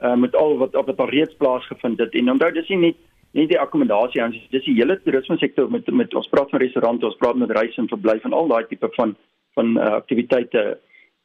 [0.03, 2.15] uh, met al wat wat al reeds plaasgevind het.
[2.15, 5.89] En onthou dis nie net nie die akkommodasie aan dis die hele toerisme sektor met
[5.93, 8.89] met ons praat van restaurante, ons praat met reis en verblyf en al daai tipe
[8.97, 9.17] van
[9.57, 10.65] van uh, aktiwiteite.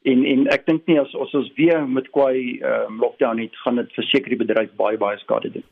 [0.08, 3.80] En en ek dink nie as, as ons weer met kwai um, lockdown het gaan
[3.80, 5.66] dit verseker die bedryf baie baie skade doen.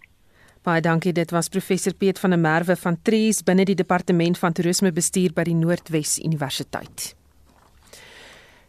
[0.66, 1.14] Baie dankie.
[1.14, 5.46] Dit was professor Piet van der Merwe van Trees binne die departement van toerismebestuur by
[5.52, 7.14] die Noordwes Universiteit.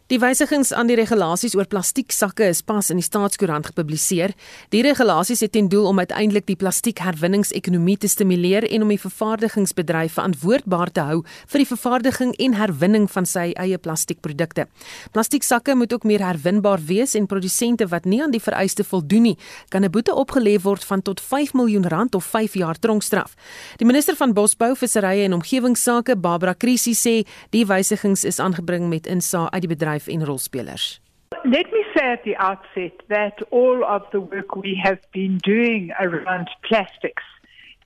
[0.07, 4.31] Die wysigings aan die regulasies oor plastieksakke is pas in die staatskoerant gepubliseer.
[4.71, 10.15] Die regulasies het ten doel om uiteindelik die plastiekherwinningsekonomie te stimuleer en om die vervaardigingsbedryf
[10.15, 11.17] verantwoordbaar te hou
[11.51, 14.69] vir die vervaardiging en herwinning van sy eie plastiekprodukte.
[15.11, 19.37] Plastieksakke moet ook meer herwinbaar wees en produsente wat nie aan die vereiste voldoen nie,
[19.67, 23.35] kan 'n boete opgelê word van tot 5 miljoen rand of 5 jaar tronkstraf.
[23.75, 29.05] Die minister van Bosbou, Visserye en Omgewingsake, Barbara Krisi sê die wysigings is aangebring met
[29.07, 31.01] insaag uit die bedryf bedryf en rolspelers.
[31.43, 35.91] Let me say at the outset that all of the work we have been doing
[35.99, 37.23] around plastics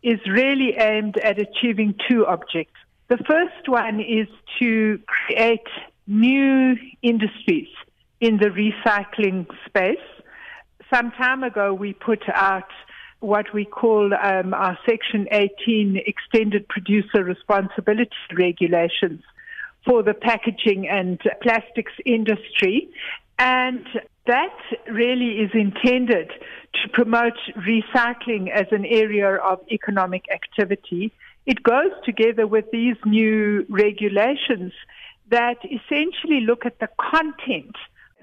[0.04, 2.78] is really aimed at achieving two objects.
[3.08, 4.28] The first one is
[4.60, 5.68] to create
[6.08, 7.70] new industries
[8.20, 10.08] in the recycling space.
[10.94, 12.72] Some time ago, we put out
[13.20, 19.22] what we call um, our Section 18 Extended Producer Responsibility Regulations
[19.86, 22.90] for the packaging and plastics industry.
[23.40, 23.86] And
[24.28, 24.56] that
[24.92, 26.32] really is intended
[26.84, 31.12] to promote recycling as an area of economic activity.
[31.46, 34.74] It goes together with these new regulations
[35.30, 37.76] that essentially look at the content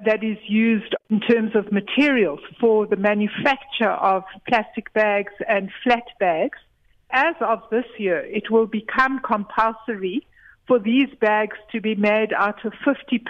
[0.04, 6.04] that is used in terms of materials for the manufacture of plastic bags and flat
[6.20, 6.58] bags.
[7.10, 10.24] As of this year, it will become compulsory
[10.68, 13.24] for these bags to be made out of 50%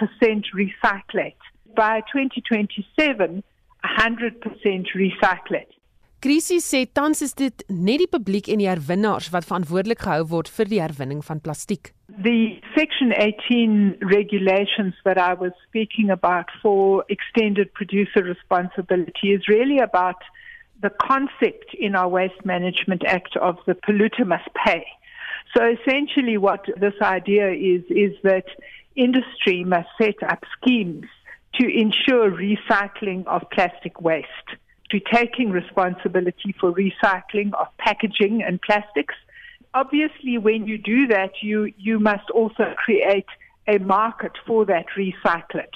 [0.53, 1.41] recyclate.
[1.75, 3.43] By 2027,
[3.83, 5.73] 100% recyclate.
[6.19, 10.49] Krisis sê tans is dit net die publiek en die herwinnaars wat verantwoordelik gehou word
[10.51, 11.93] vir die herwinning van plastiek.
[12.25, 19.79] The Section 18 regulations that I was speaking about for extended producer responsibility is really
[19.79, 20.27] about
[20.83, 24.83] the concept in our Waste Management Act of the polluter must pay.
[25.55, 28.45] So essentially what this idea is, is that
[28.95, 31.05] industry must set up schemes
[31.55, 34.27] to ensure recycling of plastic waste,
[34.91, 39.15] to taking responsibility for recycling of packaging and plastics.
[39.73, 43.25] Obviously, when you do that, you, you must also create
[43.67, 45.75] a market for that recyclate.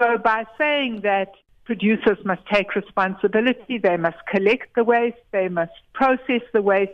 [0.00, 1.32] So by saying that
[1.64, 6.92] producers must take responsibility, they must collect the waste, they must process the waste,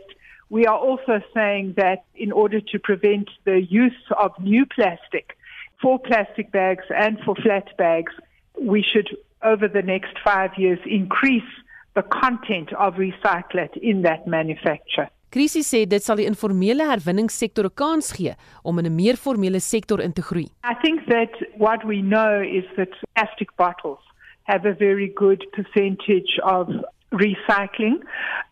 [0.49, 5.37] we are also saying that in order to prevent the use of new plastic
[5.81, 8.11] for plastic bags and for flat bags,
[8.59, 9.09] we should,
[9.43, 11.51] over the next five years, increase
[11.95, 15.09] the content of recyclate in that manufacture.
[15.31, 18.33] Krisis sê dit sal die informele herwinningssektor 'n kans gee
[18.63, 20.47] om in 'n meer formele sektor in te groei.
[20.63, 24.01] I think that what we know is that plastic bottles
[24.43, 26.67] have a very good percentage of
[27.11, 28.01] recycling.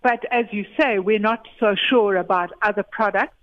[0.03, 3.33] But as you say, we're not so sure about other products.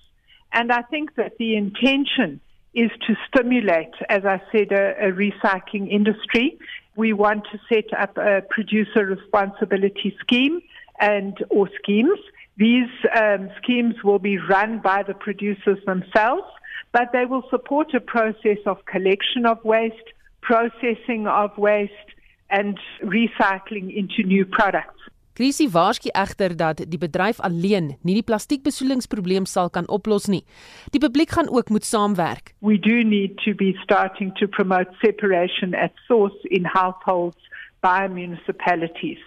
[0.52, 2.40] And I think that the intention
[2.74, 6.58] is to stimulate, as I said, a, a recycling industry.
[6.96, 10.60] We want to set up a producer responsibility scheme
[11.00, 12.18] and or schemes.
[12.56, 16.44] These um, schemes will be run by the producers themselves,
[16.92, 21.92] but they will support a process of collection of waste, processing of waste,
[22.50, 25.00] and recycling into new products.
[25.34, 30.44] Krisie waarsku egter dat die bedryf alleen nie die plastiekbesoedelingsprobleem sal kan oplos nie.
[30.94, 32.52] Die publiek gaan ook moet saamwerk.
[32.62, 37.50] We do need to be starting to promote separation at source in households
[37.82, 39.18] by municipalities.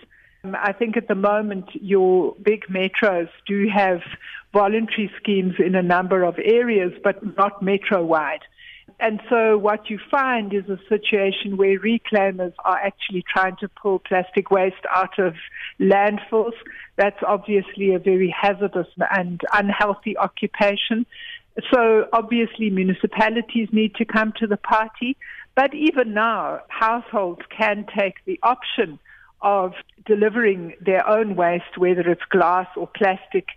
[0.44, 4.00] Um, I think at the moment your big metros do have
[4.54, 8.48] voluntary schemes in a number of areas but not metro wide.
[9.00, 14.00] And so what you find is a situation where reclaimers are actually trying to pull
[14.00, 15.36] plastic waste out of
[15.80, 16.54] landfills.
[16.96, 21.06] That's obviously a very hazardous and unhealthy occupation.
[21.74, 25.18] So obviously municipalities need to come to the party.
[25.56, 29.00] But even now, households can take the option
[29.42, 29.74] of
[30.06, 33.48] delivering their own waste, whether it's glass or plastic,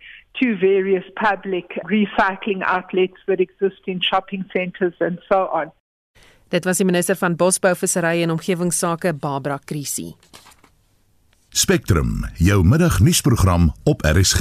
[0.41, 5.73] to various public recycling outlets that exist in shopping centres and so on.
[6.51, 10.15] Dit was die minister van Bosbou, Visserry en Omgewingsake, Barbara Krisi.
[11.61, 14.41] Spectrum, jou middagnuusprogram op RSG.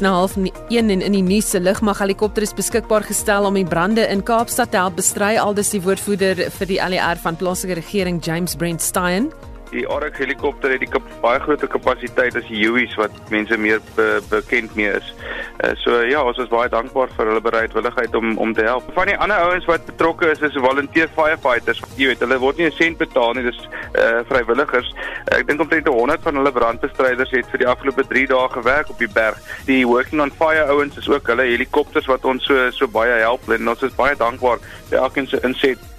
[0.00, 3.64] na half 1 en in die nuus se lugmag helikopter is beskikbaar gestel om die
[3.64, 8.18] brande in Kaapstad te help bestry aldus die woordvoerder vir die ALR van plaaslike regering
[8.24, 9.30] James Brent Stein.
[9.70, 14.20] Die Arak helikopter het die baie groter kapasiteit as die Hueys wat mense meer be
[14.28, 15.14] bekend mee is.
[15.56, 18.90] Uh, so ja, ons is baie dankbaar vir hulle bereidwilligheid om om te help.
[18.98, 21.80] Van die ander ouens wat betrokke is, is volunteer firefighters.
[21.96, 23.60] Jy weet, hulle word nie 'n sent betaal nie, dis
[23.96, 24.92] uh vrywilligers.
[25.32, 28.98] Ek dink omtrent 100 van hulle brandbestryders het vir die afgelope 3 dae gewerk op
[28.98, 29.40] die berg.
[29.66, 33.48] Die working on fire ouens is ook hulle helikopters wat ons so so baie help
[33.48, 34.58] en ons is baie dankbaar
[34.90, 35.95] vir elkeen se inset.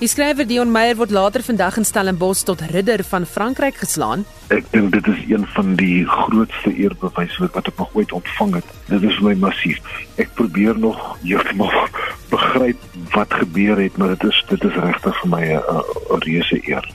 [0.00, 4.22] Die skrywer Dion Meyer word later vandag in Stellenbosch tot ridder van Frankryk geslaan.
[4.48, 8.70] Ek dink dit is een van die grootste eerbewyse wat ek nog ooit ontvang het.
[8.88, 9.92] Dit is vir my massief.
[10.16, 11.68] Ek probeer nog heeltemal
[12.32, 16.90] begryp wat gebeur het, maar dit is dit is regtig vir my 'n reuse eer.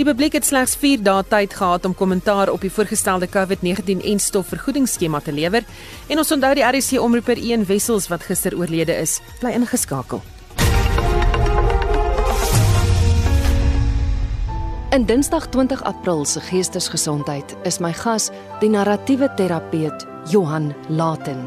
[0.00, 4.18] Die publiek het slegs 4 dae tyd gehad om kommentaar op die voorgestelde COVID-19 en
[4.18, 5.68] stofvergoedingsskema te lewer
[6.08, 10.24] en ons onthou die RC omroeper Ian Wessels wat gister oorlede is, bly ingeskakel.
[14.92, 18.26] In Dinsdag 20 April se Geestesgesondheid is my gas
[18.60, 21.46] die narratiewe terapeut Johan Laten.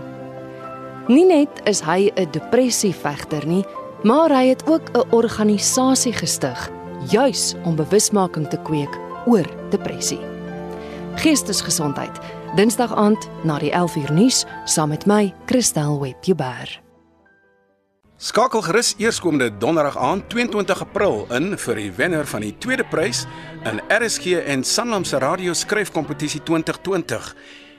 [1.05, 3.63] Nie net is hy 'n depressievegter nie,
[4.03, 6.71] maar hy het ook 'n organisasie gestig
[7.09, 10.21] juis om bewusmaking te kweek oor depressie.
[11.15, 12.19] Geestesgesondheid,
[12.55, 16.84] Dinsdag aand na die 11uur nuus saam met my, Christel Webber.
[18.25, 23.19] Skakel gerus eerskomende donderdag aand 22 April in vir die wenner van die tweede prys
[23.69, 27.27] in RSG en Sanlam se radio skryfkompetisie 2020.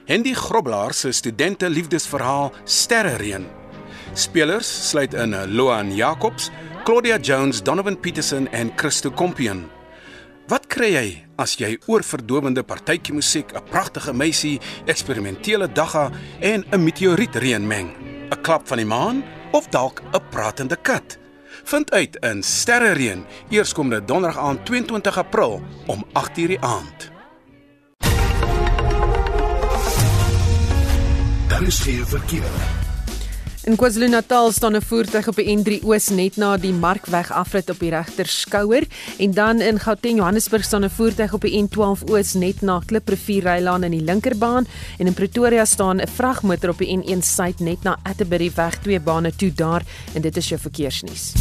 [0.07, 3.43] Hendy Groblaar se studente liefdesverhaal Sterrereën.
[4.15, 6.47] Spelers sluit in Loan Jacobs,
[6.85, 9.65] Claudia Jones, Donovan Petersen en Christo Kompion.
[10.47, 16.83] Wat kry jy as jy oorverdowende partytjie musiek, 'n pragtige meisie, eksperimentele dagga en 'n
[16.83, 17.91] meteorietreën meng?
[18.31, 19.36] 'n Klap van die maan?
[19.51, 21.17] Of dalk 'n pratende kat.
[21.63, 27.11] Vind uit in Sterrereën eerskomende donderdag aand 22 April om 8:00 die aand.
[31.47, 32.66] Daar is geen verkeer.
[33.67, 37.79] In KwaZulu-Natal staan 'n voertuig op die N3 Oos net na die Markweg afrit op
[37.79, 42.33] die regter skouer en dan in Gauteng Johannesburg staan 'n voertuig op die N12 Oos
[42.33, 46.97] net na Kliprivier Rylaan in die linkerbaan en in Pretoria staan 'n vragmotor op die
[46.97, 51.33] N1 Suid net na Atterbury weg twee bane toe daar en dit is jou verkeersnuus.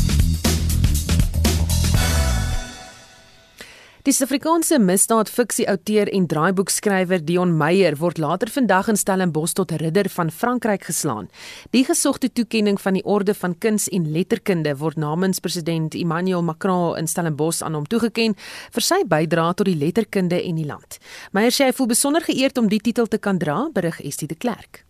[4.06, 10.30] Die Suid-Afrikaanse misdaadfiksie-outeur en draaiboekskrywer Dion Meyer word later vandag in Stellenbosch tot ridder van
[10.30, 11.26] Frankryk geslaan.
[11.74, 16.94] Die gesogte toekenning van die Orde van Kuns en Letterkunde word namens president Emmanuel Macron
[17.00, 18.38] in Stellenbosch aan hom toegeken
[18.76, 21.00] vir sy bydrae tot die letterkunde en die land.
[21.34, 24.38] Meyer sê hy voel besonder geëerd om die titel te kan dra, berig Estie de
[24.38, 24.84] Klerk.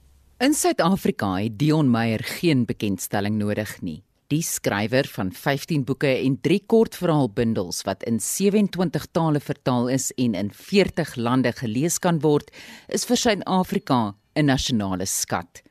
[0.45, 4.03] In Suid-Afrika het Dion Meyer geen bekendstelling nodig nie.
[4.27, 10.35] Die skrywer van 15 boeke en 3 kortverhaalbundels wat in 27 tale vertaal is en
[10.35, 12.51] in 40 lande gelees kan word,
[12.91, 15.63] is vir Suid-Afrika 'n nasionale skat.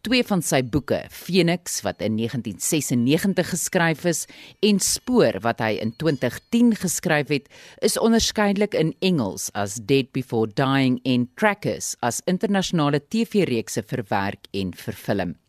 [0.00, 4.24] Twee van sy boeke, Phoenix wat in 1996 geskryf is
[4.62, 10.48] en Spoor wat hy in 2010 geskryf het, is onderskeidelik in Engels as Dead Before
[10.48, 15.39] Dying en Trackers as internasionale TV-reekse verwerk en vervilm.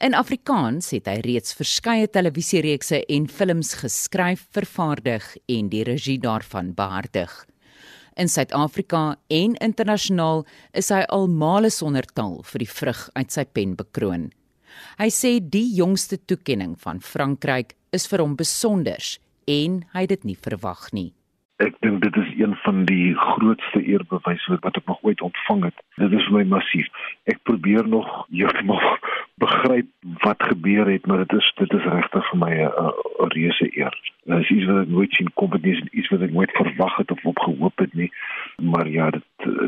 [0.00, 6.72] In Afrikaans het hy reeds verskeie televisiereekse en films geskryf, vervaardig en die regie daarvan
[6.74, 7.32] behartig.
[8.16, 10.46] In Suid-Afrika en internasionaal
[10.76, 14.30] is hy al male sonder taal vir die vrug uit sy pen bekroon.
[14.98, 19.18] Hy sê die jongste toekenning van Frankryk is vir hom besonders
[19.50, 21.10] en hy het dit nie verwag nie.
[21.60, 25.82] Ek dink dit is een van die grootste eerbewyse wat ek nog ooit ontvang het.
[26.00, 26.86] Dit is vir my massief.
[27.28, 28.80] Ek probeer nog heeltemal
[29.44, 29.90] begryp
[30.24, 33.92] wat gebeur het, maar dit is dit is regtig vir my 'n reuse eer.
[34.24, 36.96] Dit is iets wat ek nooit sien kom dit is iets wat ek nooit verwag
[36.96, 38.10] het of op gehoop het nie.
[38.56, 39.24] Maar ja, dit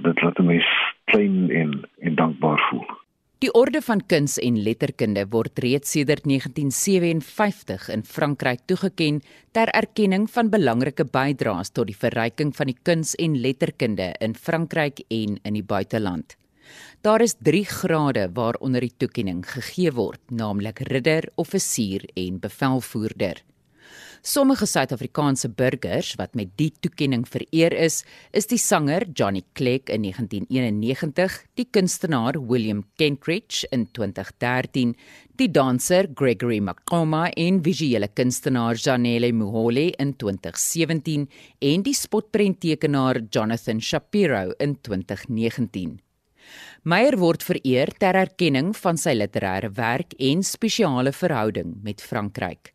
[0.09, 0.65] dit laat my
[1.05, 3.02] klein en en dankbaar voel.
[3.43, 9.19] Die Orde van Kuns en Letterkunde word reeds sedert 1957 in Frankryk toegeken
[9.51, 15.03] ter erkenning van belangrike bydraes tot die verryking van die kuns en letterkunde in Frankryk
[15.09, 16.37] en in die buiteland.
[17.03, 23.43] Daar is 3 grade waaronder die toekenning gegee word, naamlik ridder, offisier en bevelvoerder.
[24.23, 30.05] Sommige Suid-Afrikaanse burgers wat met die toekenning vereer is, is die sanger Johnny Clegg in
[30.07, 34.93] 1991, die kunstenaar William Kentridge in 2013,
[35.43, 41.25] die danser Gregory Makoma en visuele kunstenaar Janelle Mohole in 2017
[41.59, 45.97] en die spotprenttekenaar Jonathan Shapiro in 2019.
[46.87, 52.71] Meyer word vereer ter erkenning van sy literêre werk en spesiale verhouding met Frankryk.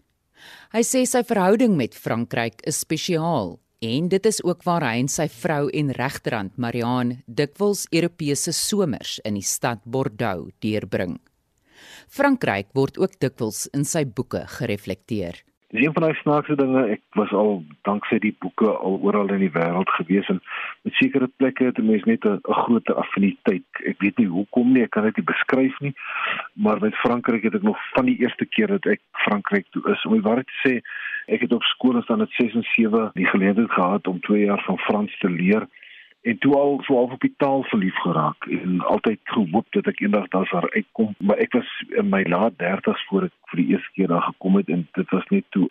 [0.73, 5.09] Hy sê sy verhouding met Frankryk is spesiaal En dit is ook waar hy en
[5.11, 11.19] sy vrou en regterhand Marianne dikwels Europese somers in die stad Bordeaux deurbring.
[12.09, 15.43] Frankryk word ook dikwels in sy boeke gereflekteer.
[15.69, 16.81] Dis een van daai snaakse dinge.
[16.95, 20.39] Ek was al danksy die boeke al oral in die wêreld gewees en
[20.87, 23.67] met sekere plekke het 'n mens net 'n groot affiniteit.
[23.83, 25.93] Ek weet nie hoekom nie, ek kan dit nie beskryf nie.
[26.53, 30.05] Maar met Frankryk het ek nog van die eerste keer dat ek Frankryk toe is,
[30.05, 30.81] om waar te sê,
[31.25, 34.45] ek het op skool ons dan het 6 en 7 die geleentheid gehad om 2
[34.45, 35.67] jaar van Frans te leer
[36.29, 39.99] en toe al so al op die taal verlief geraak en altyd gehoop dat ek
[40.03, 43.67] eendag daar sou uitkom maar ek was in my laat 30's voor ek vir die
[43.73, 45.67] eerste keer daar gekom het en dit was net toe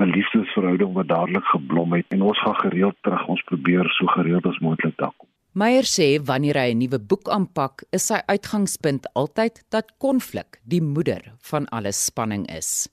[0.00, 2.06] 'n liefdesverhouding wat dadelik geblom het.
[2.08, 5.28] En ons gaan gereeld terug ons probeer so gereeld as moontlik daar kom.
[5.52, 10.82] Meyer sê wanneer hy 'n nuwe boek aanpak is sy uitgangspunt altyd dat konflik die
[10.82, 12.88] moeder van alle spanning is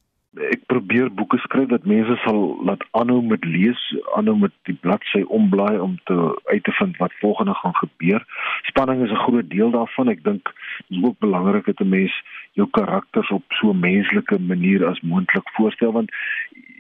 [0.51, 3.79] ek probeer boeke skryf wat mense sal laat aanhou met lees,
[4.17, 6.17] aanhou met die bladsy omblaai om te
[6.51, 8.25] uit te vind wat volgende gaan gebeur.
[8.69, 10.09] Spanning is 'n groot deel daarvan.
[10.09, 10.53] Ek dink
[10.87, 12.13] dit is ook belangrik dat 'n mens
[12.53, 16.11] jou karakters op so menslike manier as moontlik voorstel want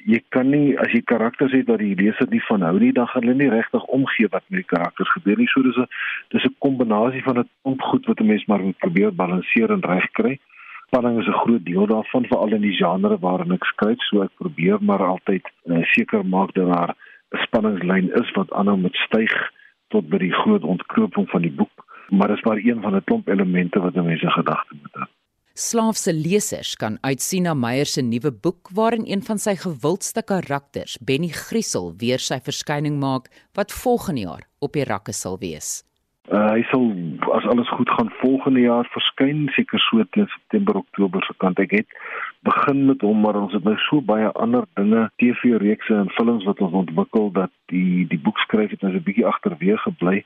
[0.05, 3.07] jy kan nie as jy karakters het wat die leser nie van hou nie, dan
[3.07, 5.47] gaan hulle nie regtig omgee wat met die karakters gebeur nie.
[5.47, 5.87] So dis 'n
[6.29, 9.81] dis 'n kombinasie van 'n klomp goed wat 'n mens maar moet probeer balanseer en
[9.81, 10.39] regkry
[10.87, 13.99] spanning is 'n groot deel daarvan veral in die genre waarin ek skryf.
[14.09, 16.95] So ek probeer maar altyd uh, seker maak dat daar
[17.31, 19.33] 'n spanningslyn is wat aanhou met styg
[19.87, 21.75] tot by die groot ontknoping van die boek.
[22.09, 25.05] Maar dit is maar een van 'n klomp elemente wat mense gedagte moet hê
[25.57, 30.99] Slaafse lesers kan uitsien na Meyer se nuwe boek waarin een van sy gewildste karakters,
[31.01, 33.25] Benny Griesel, weer sy verskyning maak
[33.57, 35.86] wat volgende jaar op die rakke sal wees.
[36.27, 36.89] Uh, hy sal
[37.37, 41.59] as alles goed gaan volgende jaar verskyn seker so teen September Oktober se kant.
[41.63, 41.93] Ek het
[42.43, 46.43] begin met hom maar ons het nou so baie ander dinge TV reekse en films
[46.49, 50.23] wat ons ontwikkel dat die die boek skryf het nou 'n bietjie agterweeg gebly.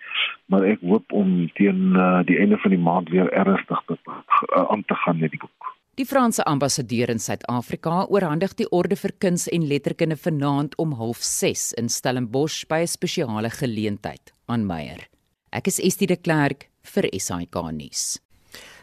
[0.49, 4.65] Maar ek hoop om teen uh, die einde van die maand weer ernstig te uh,
[4.73, 5.77] aan te gaan met die boek.
[6.01, 11.77] Die Franse ambassadeur in Suid-Afrika oorhandig die orde vir kuns en letterkunde vanaand om 06:30
[11.77, 15.11] in Stellenbosch by 'n spesiale geleentheid aan Meyer.
[15.51, 18.21] Ek is Estie de Klerk vir SAK nuus.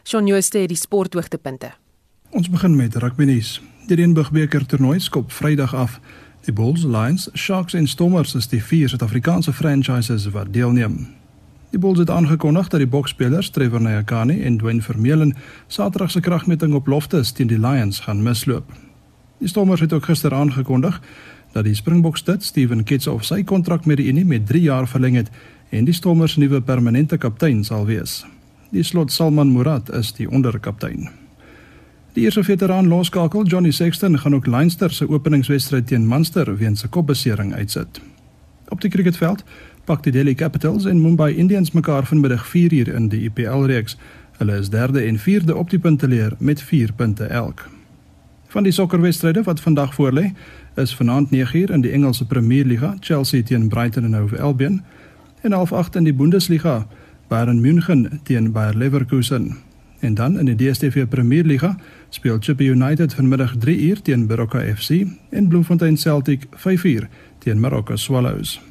[0.05, 1.71] Shaun Jooste het die sporthoogtepunte.
[2.29, 3.55] Ons begin met rugby nuus.
[3.89, 5.95] Die Reenburg beker toernooi skop Vrydag af.
[6.45, 11.07] Die Bulls, Lions, Sharks en Stormers is die vier Suid-Afrikaanse franchises wat deelneem.
[11.73, 15.33] Die Bulls het aangekondig dat die boksspelers Trevor Nyakane en Dwayne Vermeulen
[15.67, 18.69] Saterdag se kragmeting op Loftus teen die Lions gaan misloop.
[19.41, 21.01] Die Stormers het ook gister aangekondig
[21.51, 25.15] dat die Springboks dit Steven Kitsoff sy kontrak met die Unie met 3 jaar verleng
[25.17, 25.31] het
[25.69, 28.25] en die Stormers nuwe permanente kaptein sal wees.
[28.69, 31.09] Die slot Salman Murad is die onderkaptein.
[32.13, 36.89] Die eerste veteraan loskakel Johnny Sexton gaan ook Leinster se openingswedstryd teen Munster weens 'n
[36.89, 38.01] kopbesering uitsit.
[38.67, 39.43] Op die cricketveld
[39.85, 43.97] pak die Delhi Capitals en Mumbai Indians mekaar vanmiddag 4uur in die IPL reeks.
[44.37, 47.69] Hulle is derde en vierde op die punteleer met 4 punte elk.
[48.47, 50.31] Van die sokkerwedstryde wat vandag voorlê,
[50.75, 54.81] is vanaand 9uur in die Engelse Premier Liga Chelsea teen Brighton en Hove Albion
[55.41, 56.87] en half 8 in die Bundesliga
[57.27, 59.57] Bayern München teen Bayer Leverkusen.
[59.99, 61.77] En dan in die DStv Premier Liga
[62.09, 67.59] speel Chippa United vanmiddag 3 uur teen Baroka FC en Bloemfontein Celtic 5 uur teen
[67.59, 68.61] Marokko Swallows.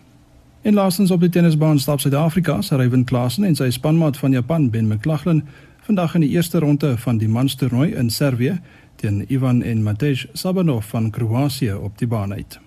[0.62, 4.70] En laastens op die tennisbaan stap Suid-Afrika se Ryan Klaasen en sy spanmaat van Japan
[4.70, 5.44] Ben McLaughlin
[5.86, 8.60] vandag in die eerste ronde van die manstoernooi in Servië
[8.96, 12.58] teen Ivan en Matej Sabanov van Kroasie op die baan uit.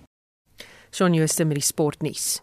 [0.91, 2.41] Shaun Jooste met die sportnuus.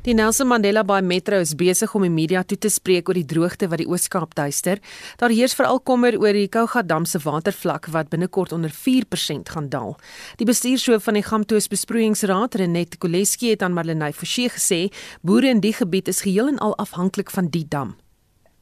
[0.00, 3.26] Die Nelson Mandela Bay Metro is besig om die media toe te spreek oor die
[3.28, 4.80] droogte wat die Oos-Kaap duister.
[5.20, 9.68] Daar heers veral kommer oor die Kouga Dam se watervlak wat binnekort onder 4% gaan
[9.68, 10.00] daal.
[10.40, 14.88] Die bestuurshoof van die Gamtoos Besproeiingsraad, Renet Koleski, het aan Marlenae Forsie gesê,
[15.20, 18.00] boere in die gebied is geheel en al afhanklik van die dam.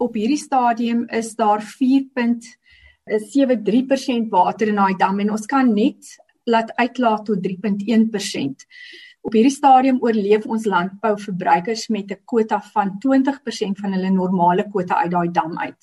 [0.03, 6.03] Op hierdie stadium is daar 4.73% water in daai dam en ons kan net
[6.51, 8.59] laat uitlaat tot 3.1%.
[9.29, 14.95] Op hierdie stadium oorleef ons landbouverbruikers met 'n kwota van 20% van hulle normale kwota
[15.03, 15.76] uit daai dam uit.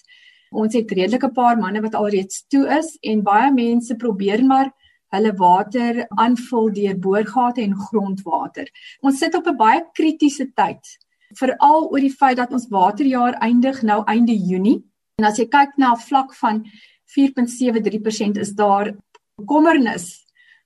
[0.51, 4.71] Ons het redelike paar manne wat alreeds toe is en baie mense probeer maar
[5.13, 8.65] hulle water aanvul deur boorgate en grondwater.
[9.01, 10.81] Ons sit op 'n baie kritiese tyd,
[11.37, 14.83] veral oor die feit dat ons waterjaar eindig nou einde Junie.
[15.19, 16.65] En as jy kyk na 'n vlak van
[17.05, 18.95] 4.73% is daar
[19.45, 20.24] kommernis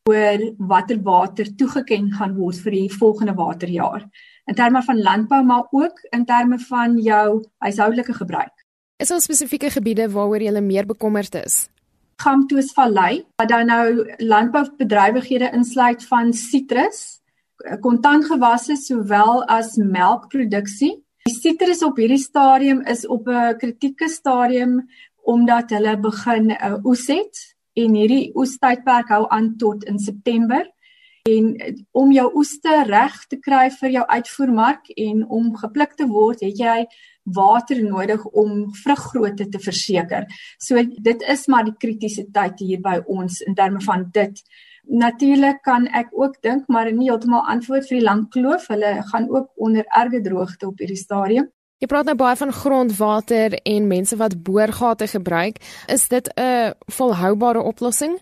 [0.10, 0.43] oor
[0.74, 4.05] watter water toegeken gaan word vir die volgende waterjaar
[4.49, 8.66] in terme van landbou maar ook in terme van jou huishoudelike gebruik.
[8.97, 11.68] Is daar spesifieke gebiede waaroor jy meer bekommerd is?
[12.20, 17.22] Gamtoos Vallei wat dan nou landboubedrywighede insluit van sitrus,
[17.80, 20.97] kontantgewasse sowel as melkproduksie.
[21.30, 24.82] Die sitrus op hierdie stadium is op 'n kritieke stadium
[25.24, 30.65] omdat hulle begin uh, oes het en hierdie oestydperk hou aan tot in September
[31.30, 36.07] en uh, om jou oeste reg te kry vir jou uitvoermark en om gepluk te
[36.09, 36.80] word het jy
[37.36, 40.25] water nodig om vruggrootte te verseker.
[40.57, 44.41] So dit is maar die kritiese tyd hier by ons in terme van dit.
[44.89, 48.65] Natuurlik kan ek ook dink maar nie heeltemal antwoord vir die lang kloof.
[48.73, 51.51] Hulle gaan ook onder erge droogte op hierdie stadium.
[51.80, 55.61] Jy praat nou baie van grondwater en mense wat boorgate gebruik.
[55.88, 58.19] Is dit 'n volhoubare oplossing?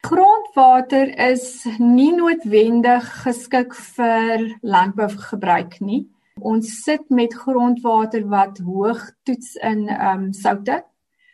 [0.00, 6.08] Grondwater is nie noodwendig geskik vir landbougebruik nie.
[6.40, 10.84] Ons sit met grondwater wat hoog toets in ehm um, soutte.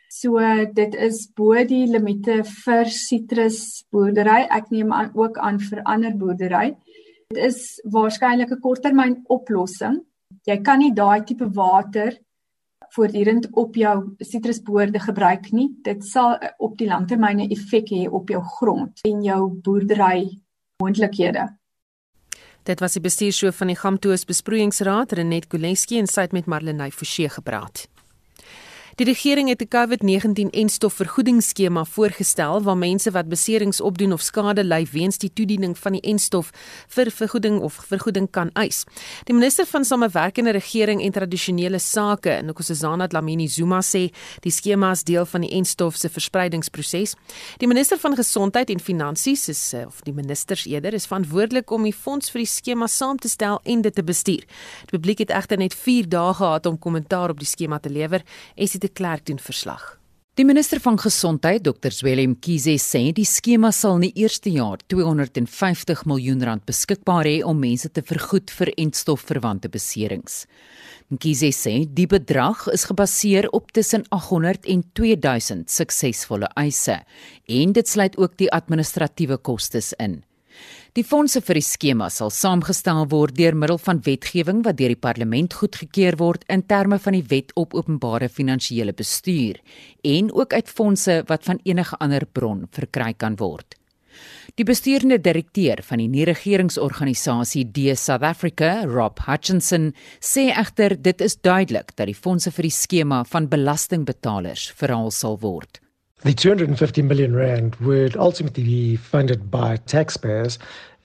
[0.09, 0.39] So
[0.73, 4.47] dit is bo die limite vir sitrusboerdery.
[4.49, 6.75] Ek neem aan ook aan vir ander boerdery.
[7.29, 10.10] Dit is waarskynlik 'n korttermyn oplossing
[10.47, 12.17] jy kan nie daai tipe water
[12.91, 15.69] voortdurend op jou sitrusboorde gebruik nie.
[15.83, 20.41] Dit sal op die langtermyn 'n effek hê op jou grond en jou boerdery
[20.83, 21.47] moontlikhede.
[22.63, 26.91] Dit was die bestuurshoof van die Gamtoos Besproeiingsraad, Renet Koleski en sy het met Marlenae
[26.91, 27.87] Forsie gepraat.
[28.95, 34.87] Die regering het 'n COVID-19-enstof vergoedingsskema voorgestel waar mense wat beserings opdoen of skade ly
[34.91, 36.51] weens die toediening van die enstof
[36.87, 38.83] vir vergoeding of vergoeding kan eis.
[39.23, 45.03] Die minister van Samewerkende Regering en Tradisionele Sake, Nkosazana Dlamini Zuma sê die skema is
[45.03, 47.15] deel van die enstof se verspreidingsproses.
[47.57, 51.83] Die minister van Gesondheid en Finansies is eh, of die ministers eerder is verantwoordelik om
[51.83, 54.43] die fonds vir die skema saam te stel en dit te bestuur.
[54.85, 58.21] Die publiek het egter net 4 dae gehad om kommentaar op die skema te lewer.
[58.55, 60.01] Esie de Klerk doen verslag.
[60.39, 61.91] Die minister van Gesondheid, Dr.
[61.91, 67.33] Zwelem Kize, sê die skema sal in die eerste jaar 250 miljoen rand beskikbaar hê
[67.43, 70.45] om mense te vergoed vir entstofverwante beserings.
[71.19, 77.01] Kize sê die bedrag is gebaseer op tussen 800 en 2000 suksesvolle eise
[77.59, 80.21] en dit sluit ook die administratiewe kostes in.
[80.91, 84.99] Die fondse vir die skema sal saamgestel word deur middel van wetgewing wat deur die
[84.99, 89.61] parlement goedgekeur word in terme van die Wet op Openbare Finansiële Bestuur
[90.03, 93.77] en ook uit fondse wat van enige ander bron verkry kan word.
[94.59, 101.37] Die bestuurende direkteur van die nie-regeringsorganisasie D South Africa, Rob Hutchinson, sê egter dit is
[101.39, 105.79] duidelik dat die fondse vir die skema van belastingbetalers verhaal sal word.
[106.23, 110.59] The 250 million rand would ultimately be funded by taxpayers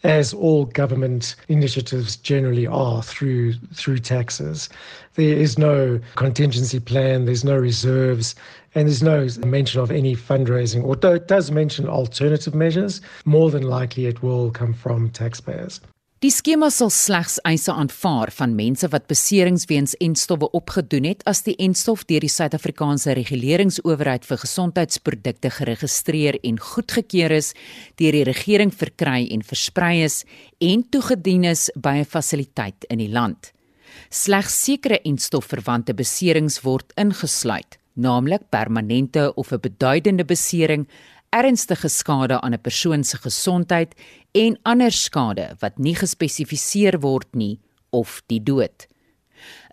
[0.05, 4.69] as all government initiatives generally are through through taxes.
[5.15, 8.35] There is no contingency plan, there's no reserves,
[8.75, 10.85] and there's no mention of any fundraising.
[10.85, 15.81] Although it does mention alternative measures, more than likely it will come from taxpayers.
[16.25, 21.43] Die skema sal slegs eise aanvaar van mense wat beserings weens enstowwe opgedoen het as
[21.45, 27.51] die enstof deur die Suid-Afrikaanse Reguleringsowerheid vir Gesondheidsprodukte geregistreer en goedgekeur is,
[28.01, 30.23] deur die regering verkry en versprei is
[30.57, 33.53] en toegedien is by 'n fasiliteit in die land.
[34.09, 40.89] Slegs sekere enstofverwante beserings word ingesluit, naamlik permanente of 'n beduidende besering
[41.37, 43.95] ernstige skade aan 'n persoon se gesondheid
[44.35, 47.59] en ander skade wat nie gespesifiseer word nie
[47.91, 48.87] of die dood.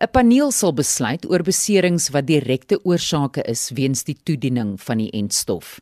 [0.01, 5.11] 'n Paneel sal besluit oor beserings wat direkte oorsake is weens die toediening van die
[5.11, 5.79] entstof.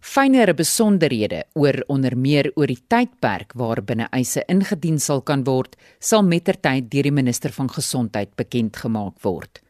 [0.00, 6.22] Fynere besonderhede oor onder meer oor die tydperk waarbinne eise ingedien sal kan word, sal
[6.22, 9.60] mettertyd deur die minister van gesondheid bekend gemaak word.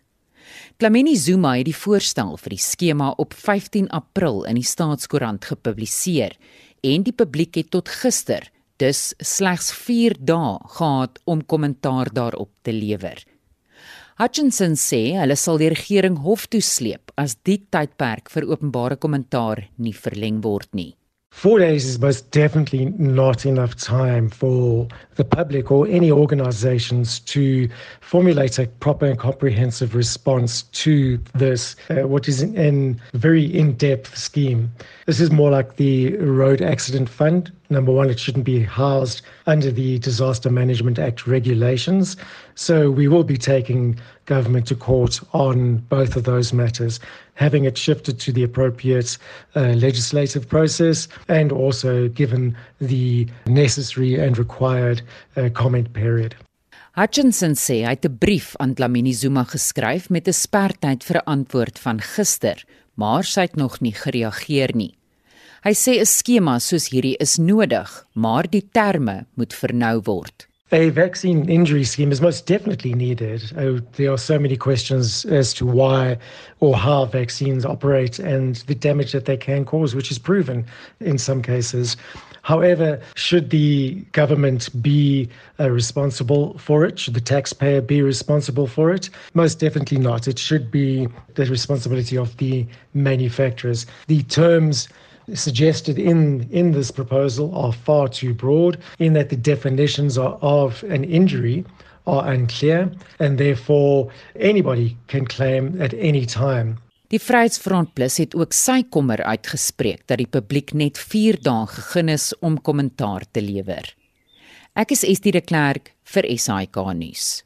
[0.77, 6.37] Klameni Zuma het die voorstel vir die skema op 15 April in die Staatskoerant gepubliseer
[6.85, 8.45] en die publiek het tot gister,
[8.77, 13.23] dus slegs 4 dae gehad om kommentaar daarop te lewer.
[14.17, 19.67] Hutchinson sê hulle sal die regering hof toe sleep as die tydperk vir openbare kommentaar
[19.77, 20.95] nie verleng word nie.
[21.37, 27.68] Four days is most definitely not enough time for the public or any organizations to
[28.01, 34.16] formulate a proper and comprehensive response to this, uh, what is a very in depth
[34.16, 34.72] scheme.
[35.05, 37.53] This is more like the Road Accident Fund.
[37.69, 42.17] Number one, it shouldn't be housed under the Disaster Management Act regulations.
[42.55, 47.01] So we will be taking government to court on both of those matters,
[47.35, 49.19] having it shifted to the appropriate
[49.55, 55.03] uh, legislative process and also given the necessary and required
[55.37, 56.35] uh, comment period.
[56.97, 61.29] Hutchinson sê hy het 'n brief aan Dlamini Zuma geskryf met 'n spertyd vir 'n
[61.29, 62.64] antwoord van gister,
[62.95, 64.96] maar sy het nog nie gereageer nie.
[65.67, 70.47] Hy sê 'n skema soos hierdie is nodig, maar die terme moet vernou word.
[70.71, 73.43] A vaccine injury scheme is most definitely needed.
[73.59, 76.19] Oh, there are so many questions as to why
[76.61, 80.64] or how vaccines operate and the damage that they can cause, which is proven
[81.01, 81.97] in some cases.
[82.43, 86.97] However, should the government be uh, responsible for it?
[86.97, 89.11] Should the taxpayer be responsible for it?
[89.35, 90.29] Most definitely not.
[90.29, 92.64] It should be the responsibility of the
[92.95, 93.85] manufacturers.
[94.07, 94.89] The terms
[95.35, 100.83] suggested in, in this proposal are far too broad, in that the definitions are, of
[100.85, 101.64] an injury
[102.07, 106.79] are unclear, and therefore anybody can claim at any time.
[107.09, 112.11] Die Vryheidsfront Plus het ook sy kommer uitgespreek dat die publiek net 4 dae gegee
[112.16, 113.93] is om kommentaar te lewer.
[114.74, 117.46] Ek is Estie de Klerk vir SAK nuus.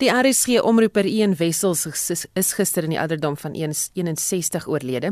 [0.00, 1.82] Die RSG omroeper Ian Wessels
[2.32, 5.10] is gister in die ouderdom van 61 oorlede.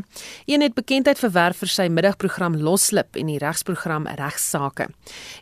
[0.48, 4.86] Ian het bekendheid verwerf vir sy middagprogram Loslip en die regsprogram Regsake.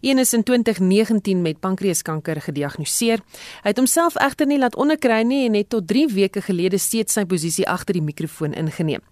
[0.03, 3.23] Ian is in 2019 met pankreaskanker gediagnoseer.
[3.63, 7.15] Hy het homself egter nie laat onderkry nie en het tot 3 weke gelede steeds
[7.15, 9.05] sy posisie agter die mikrofoon ingeneem.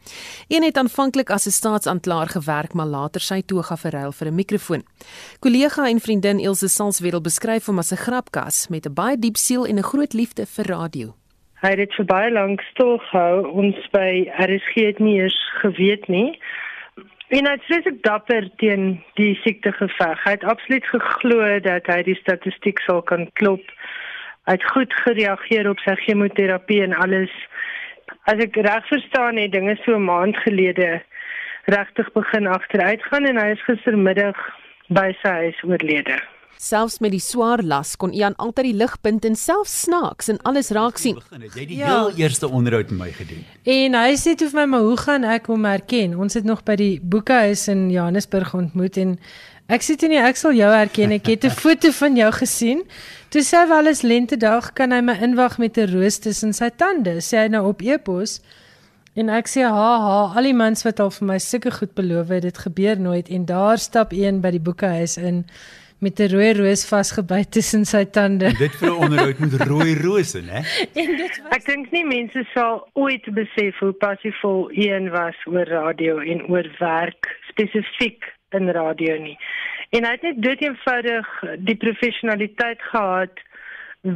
[0.51, 4.83] Ian het aanvanklik as 'n staatsanklaer gewerk, maar later sy toga verruil vir 'n mikrofoon.
[5.39, 9.65] Kollega en vriendin Elsje Salzwetel beskryf hom as 'n grapkas met 'n baie diep siel
[9.65, 11.13] en 'n groot liefde vir radio.
[11.61, 13.45] Hy het dit vir baie lank stil gehou.
[13.61, 16.39] Ons by RSG het nie eens geweet nie.
[17.35, 20.21] En hy sê ek dapper teen die siekte geveg.
[20.25, 23.65] Hy het absoluut geglo dat hy die statistiek sou kan klop.
[24.49, 27.33] Hy het goed gereageer op sy chemoterapie en alles.
[28.29, 31.03] As ek reg verstaan het dinge so 'n maand gelede
[31.65, 34.37] regtig begin agteruitgaan en hy is gistermiddag
[34.89, 36.21] by sy huis oorlede.
[36.59, 40.71] Selfs met die swaar las kon Ian altyd die ligpunt en self snaaks en alles
[40.71, 41.19] raak sien.
[41.31, 41.89] Jy het die ja.
[41.89, 43.45] heel eerste onderhoud met my gedoen.
[43.65, 46.19] En hy sê toe vir my, "Maar hoe gaan ek hom herken?
[46.19, 49.19] Ons het nog by die boekehuis in Johannesburg ontmoet en
[49.69, 52.83] ek sê toe nie ek sal jou herken ek het 'n foto van jou gesien."
[53.35, 56.71] Toe sê hy wel is lentedag, kan hy my inwag met 'n roos tussen sy
[56.71, 58.41] tande, sê hy nou op e-pos.
[59.15, 62.29] En ek sê ha ha, al die mans wat al vir my sulke goed beloof
[62.29, 65.45] het, dit gebeur nooit en daar stap een by die boekehuis in
[66.05, 68.45] met 'n rooi roos vasgebyt tussen sy tande.
[68.45, 70.61] En dit vir 'n onderhoud met rooi rose, né?
[71.03, 71.57] En dit was...
[71.57, 76.69] Ek dink nie mense sal ooit besef hoe passievol een was oor radio en oor
[76.79, 79.39] werk spesifiek in radio nie.
[79.91, 81.27] En hy het net dood eenvoudig
[81.59, 83.41] die professionaliteit gehad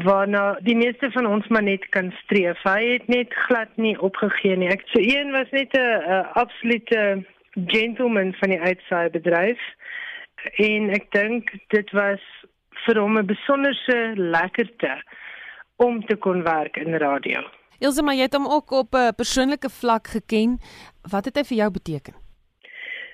[0.04, 2.60] waarna die meeste van ons maar net kan streef.
[2.62, 4.68] Hy het net glad nie opgegee nie.
[4.68, 7.24] Ek so een was net 'n absolute
[7.66, 9.60] gentleman van die uitsaai bedryf
[10.56, 12.20] en ek dink dit was
[12.86, 15.02] vir hom 'n besonderse lekkerte
[15.76, 17.42] om te kon werk in radio.
[17.78, 20.58] Ilse, maar jy het hom ook op 'n persoonlike vlak geken.
[21.10, 22.14] Wat het hy vir jou beteken?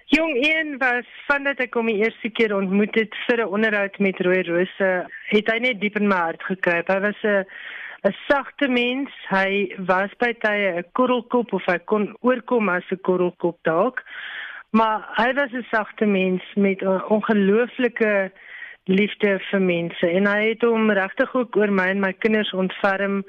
[0.07, 4.21] Jong een was vandat ek hom die eerste keer ontmoet het vir 'n onderhoud met
[4.21, 6.89] Rooi Rose, het hy net diep in my hart gekruip.
[6.89, 7.45] Hy was 'n
[8.05, 9.11] 'n sagte mens.
[9.29, 14.03] Hy was by tye 'n korrelkop of hy kon oorkom as 'n korrelkop dalk.
[14.75, 18.33] Maar hy was 'n sagte mens met 'n ongelooflike
[18.85, 23.25] liefde vir mense en hy het hom regtig ook oor my en my kinders ontferm.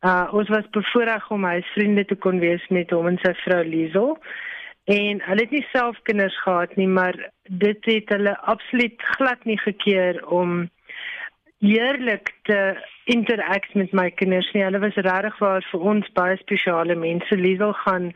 [0.00, 3.64] Uh ons was bevoorreg om hy vriende te kon wees met hom en sy vrou
[3.64, 4.18] Liesel.
[4.84, 9.58] En hulle het nie self kinders gehad nie, maar dit het hulle absoluut glad nie
[9.58, 10.70] gekeer om
[11.58, 14.62] heerlik te interact met my kinders nie.
[14.62, 17.36] Hulle was regtig vir ons baie spesiale mense.
[17.36, 18.12] Liesel gaan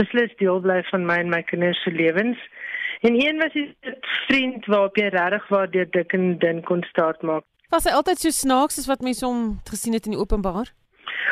[0.00, 2.38] beslis deel bly van my en my kinders se lewens.
[3.00, 3.74] En een was 'n
[4.26, 7.44] vriend waarop jy regtig waar deur dik en dun kon staat maak.
[7.70, 10.72] Was hy altyd so snaaks as wat mense hom gesien het in die openbaar?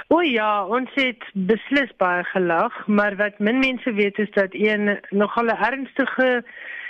[0.09, 5.01] O ja, ons het beslis baie gelag, maar wat min mense weet is dat een
[5.11, 6.45] nogal 'n ernstige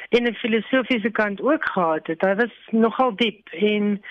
[0.08, 2.20] en 'n filosofiese kant ook gehad het.
[2.20, 4.02] Hy was nogal diep en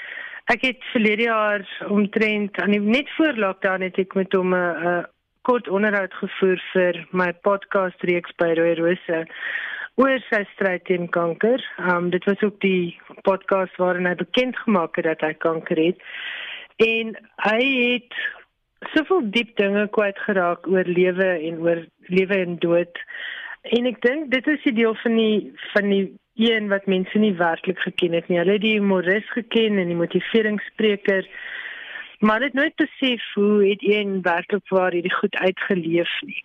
[0.45, 5.05] ek het verlede jaar omtrent aan die net voor lockdown het ek met hom 'n
[5.47, 9.19] kort onderhoud gevoer vir my podcast reeks by Rooi Rose
[10.01, 11.63] oor sy stryd teen kanker.
[11.79, 16.03] Um dit was ook die podcast waarin hy bekend gemaak het dat hy kanker het.
[16.83, 18.19] En hy het
[18.91, 22.99] soveel diep dinge kwyt geraak oor lewe en oor lewe en dood.
[23.71, 25.37] En ek dink dit is die deel van die
[25.71, 26.05] van die
[26.43, 28.41] een wat mense nie werklik geken het nie.
[28.43, 31.23] Hulle het die humoris geken en die motiveringsspreker
[32.19, 36.43] maar dit nooit besef hoe het een werklik waar hierdie goed uitgeleef nie.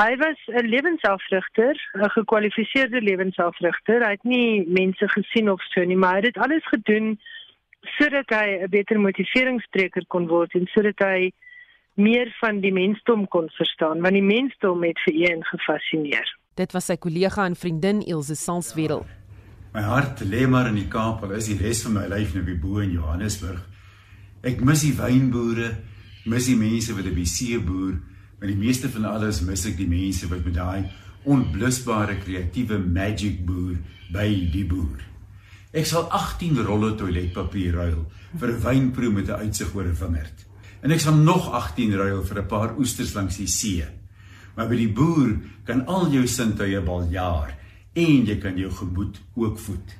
[0.00, 4.04] Hy was 'n lewensafrigter, 'n gekwalifiseerde lewensafrigter.
[4.04, 7.20] Hy het nie mense gesien of so nie, maar hy het dit alles gedoen
[7.80, 11.32] sodat hy 'n beter motiveringsspreker kon word en sodat hy
[11.94, 16.36] meer van die mensdom kon verstaan, want die mensdom het vir een gefassineer.
[16.54, 19.06] Dit was sy kollega en vriendin Elsje Salzwedel.
[19.72, 22.44] My hart lê maar in die Kaap, al is die res van my lyf nou
[22.44, 23.69] by bo in Johannesburg.
[24.40, 25.74] Ek mis die wynboere,
[26.24, 27.98] mis die mense wat op die see boer,
[28.40, 30.88] maar die meeste van alles mis ek die mense wat met daai
[31.28, 33.76] onblusbare kreatiewe magic boer
[34.14, 35.02] by die boer.
[35.76, 38.06] Ek sal 18 rolle toiletpapier ruil
[38.40, 40.46] vir 'n wynproe met 'n uitsig oor 'n wingerd.
[40.82, 43.84] En ek sal nog 18 ruil vir 'n paar oesters langs die see.
[44.56, 47.58] Maar by die boer kan al jou sintuie baljaar
[47.94, 49.96] en jy kan jou gemoed ook voed.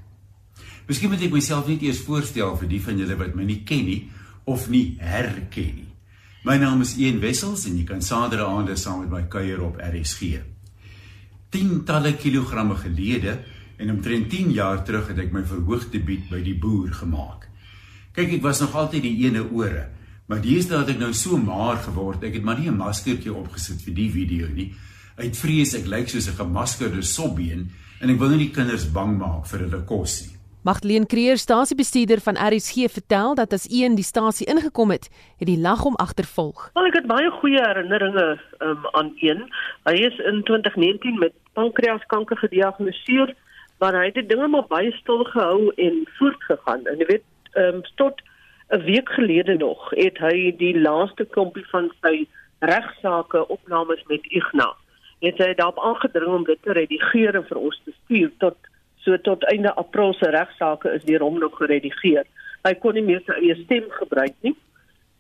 [0.89, 3.85] Miskien moet ek myself net eers voorstel vir die van julle wat my nie ken
[3.85, 4.11] nie
[4.45, 5.91] of nie herken nie.
[6.45, 10.41] My naam is Ian Wessels en jy kan Saterdagaande saam met my kuier op RSG.
[11.53, 13.35] Tientalle kilogramme gelede
[13.77, 17.45] en omtrent 10 jaar terug het ek my verhoogdebuut by die boer gemaak.
[18.17, 19.85] Kyk, ek was nog altyd die ene ore,
[20.33, 23.85] maar deesdae het ek nou so maar geword, ek het maar nie 'n maskertjie opgesit
[23.85, 24.73] vir die video nie.
[25.21, 27.71] Uit vrees ek lyk soos 'n gemaskerde sobbeen
[28.01, 30.40] en ek wil nie die kinders bang maak vir hulle kos nie.
[30.63, 35.09] Magdleen Creer, stasiebestuurder van RSG, vertel dat as een die stasie ingekom het,
[35.39, 36.71] het die lag hom agtervolg.
[36.75, 39.47] Wel, ek het baie goeie herinneringe um, aan een.
[39.89, 43.35] Hy is in 2019 met pankreaskanker gediagnoseer
[43.81, 46.85] maar hy het die dinge maar baie stil gehou en voortgegaan.
[46.87, 48.21] En jy weet, um, tot
[48.69, 52.27] 'n week gelede nog het hy die laaste klompie van sy
[52.59, 54.75] regsaake opnames met Igna.
[55.21, 58.57] Het hy daarop aangedring om dit te redigeer en vir ons te stuur tot
[59.05, 62.27] so tot einde April se regsaake is deur hom nog geredigeer.
[62.65, 64.55] Hy kon nie meer sy eie stem gebruik nie,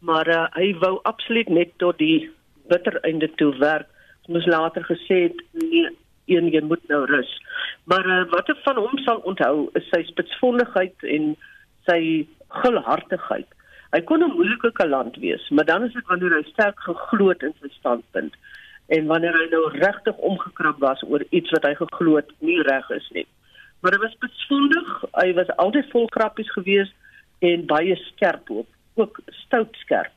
[0.04, 2.28] maar uh, hy wou absoluut net tot die
[2.68, 3.88] bitter einde toe werk.
[4.20, 5.88] Ons moes later gesê het nee,
[6.30, 7.30] een jy moet nou rus.
[7.90, 11.32] Maar uh, wat ek van hom sal onthou is sy spitsvondigheid en
[11.88, 12.00] sy
[12.60, 13.48] gulhartigheid.
[13.90, 17.42] Hy kon 'n moeilike kaland wees, maar dan is dit wanneer hy sterk geglo het
[17.42, 18.36] in sy standpunt
[18.94, 22.90] en wanneer hy nou regtig omgekrap was oor iets wat hy geglo het nie reg
[22.94, 23.26] is nie.
[23.80, 26.94] Maar hy was spitsvondig, hy was altyd vol grappies geweest
[27.38, 28.68] en baie skerp ook,
[29.00, 30.12] ook stout skerp.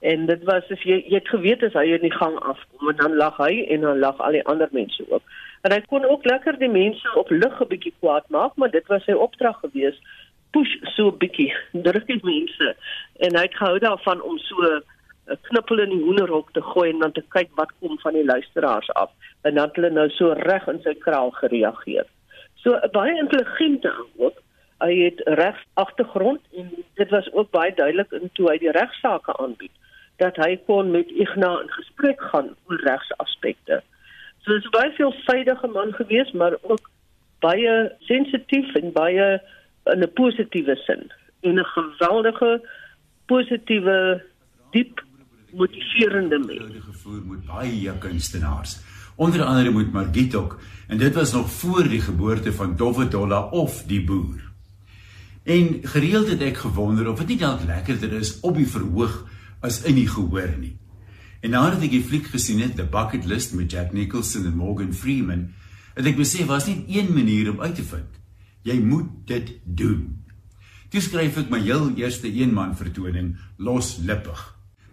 [0.00, 2.98] En dit was as jy jy het geweet as hy in die gang afkom en
[3.00, 5.22] dan lag hy en dan lag al die ander mense ook.
[5.62, 8.86] En hy kon ook lekker die mense op lig 'n bietjie kwaad maak, maar dit
[8.86, 10.02] was sy opdrag geweest.
[10.50, 11.54] Push so 'n bietjie,
[11.86, 12.74] druk die mense.
[13.18, 16.98] En hy het gehou daarvan om so 'n knippel in die hoenderhok te gooi en
[16.98, 19.10] dan te kyk wat kom van die luisteraars af.
[19.42, 22.06] En dan het hulle nou so reg in sy kraal gereageer.
[22.66, 24.38] So 'n baie intelligente antwoord.
[24.78, 29.36] Hy het regs agtergrond en dit was ook baie duidelik in toe hy die regsaake
[29.36, 29.70] aanbied
[30.16, 33.82] dat hy kon met Ignas in gesprek gaan oor regsaspekte.
[34.42, 36.90] So dis baie veelsidige man gewees, maar ook
[37.38, 39.40] baie sensitief en baie
[39.84, 41.12] in 'n positiewe sin.
[41.40, 42.68] En 'n geweldige
[43.26, 44.22] positiewe
[44.70, 45.04] diep
[45.52, 46.84] motiverende mens.
[46.84, 48.85] Gevoer met baie kunstenaars.
[49.16, 53.82] Onder andere met Margit ook en dit was nog voor die geboorte van Dovedolla of
[53.86, 54.52] die boer.
[55.42, 59.24] En gereeld het ek gewonder of dit nie dalk lekkerder is op die verhoog
[59.64, 60.76] as in die gehoor nie.
[61.40, 64.92] En nadat ek die fliek gesien het, The Bucket List met Jack Nicholson en Morgan
[64.92, 65.48] Freeman,
[65.94, 68.20] het ek besef was nie een manier om uit te vind.
[68.66, 70.24] Jy moet dit doen.
[70.90, 74.42] Toe skryf ek my heel eerste eenman vertoning loslippig.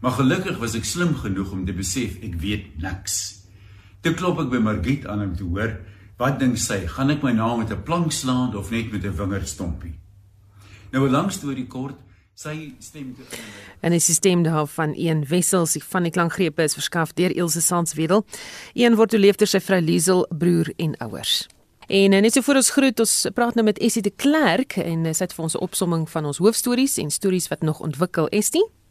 [0.04, 3.43] Maar gelukkig was ek slim genoeg om te besef ek weet niks.
[4.04, 5.78] Toe klop ek by Margit aan om te hoor
[6.20, 9.16] wat dink sy, gaan ek my naam met 'n plank slaan of net met 'n
[9.16, 9.96] vingerstompie?
[10.92, 11.96] Nou 'n lang storie kort,
[12.36, 13.24] sy stem te
[13.82, 18.26] En die stelsel daar van een wessels van die klankgrepe is verskaf deur Elsje Sandswedel.
[18.74, 21.48] Een word oorleef deur sy vrou Liesel, broer en ouers.
[21.88, 25.24] En net so voor ons groet, ons praat nou met Essie de Klerk en sy
[25.24, 28.83] het vir ons 'n opsomming van ons hoofstories en stories wat nog ontwikkel, Essie.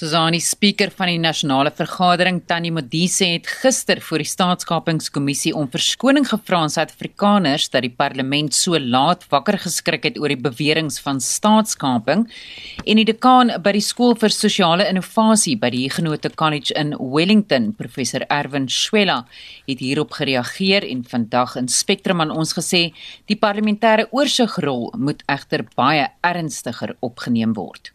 [0.00, 6.24] Susani spreker van die nasionale vergadering Tannie Modise het gister voor die staatskapingskommissie om verskoning
[6.24, 11.20] gevra aan Suid-Afrikaners dat die parlement so laat wakker geskrik het oor die beweringe van
[11.20, 12.24] staatskaping
[12.86, 17.68] en die dekaan by die skool vir sosiale innovasie by die Huguenot College in Wellington
[17.76, 19.26] professor Erwin Swela
[19.68, 22.86] het hierop gereageer en vandag in Spectrum aan ons gesê
[23.28, 27.92] die parlementêre oorsigrol moet egter baie ernstiger opgeneem word.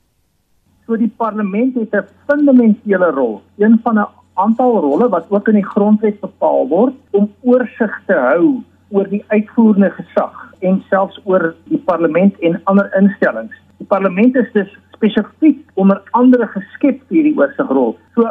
[0.85, 5.53] So die parlement het 'n fundamentele rol, een van 'n aantal rolle wat ook in
[5.53, 11.55] die grondwet bepaal word om oorsig te hou oor die uitvoerende gesag en selfs oor
[11.63, 13.55] die parlement en ander instellings.
[13.77, 17.97] Die parlement is dus spesifiek onder andere geskep vir hierdie oorsigrol.
[18.13, 18.29] So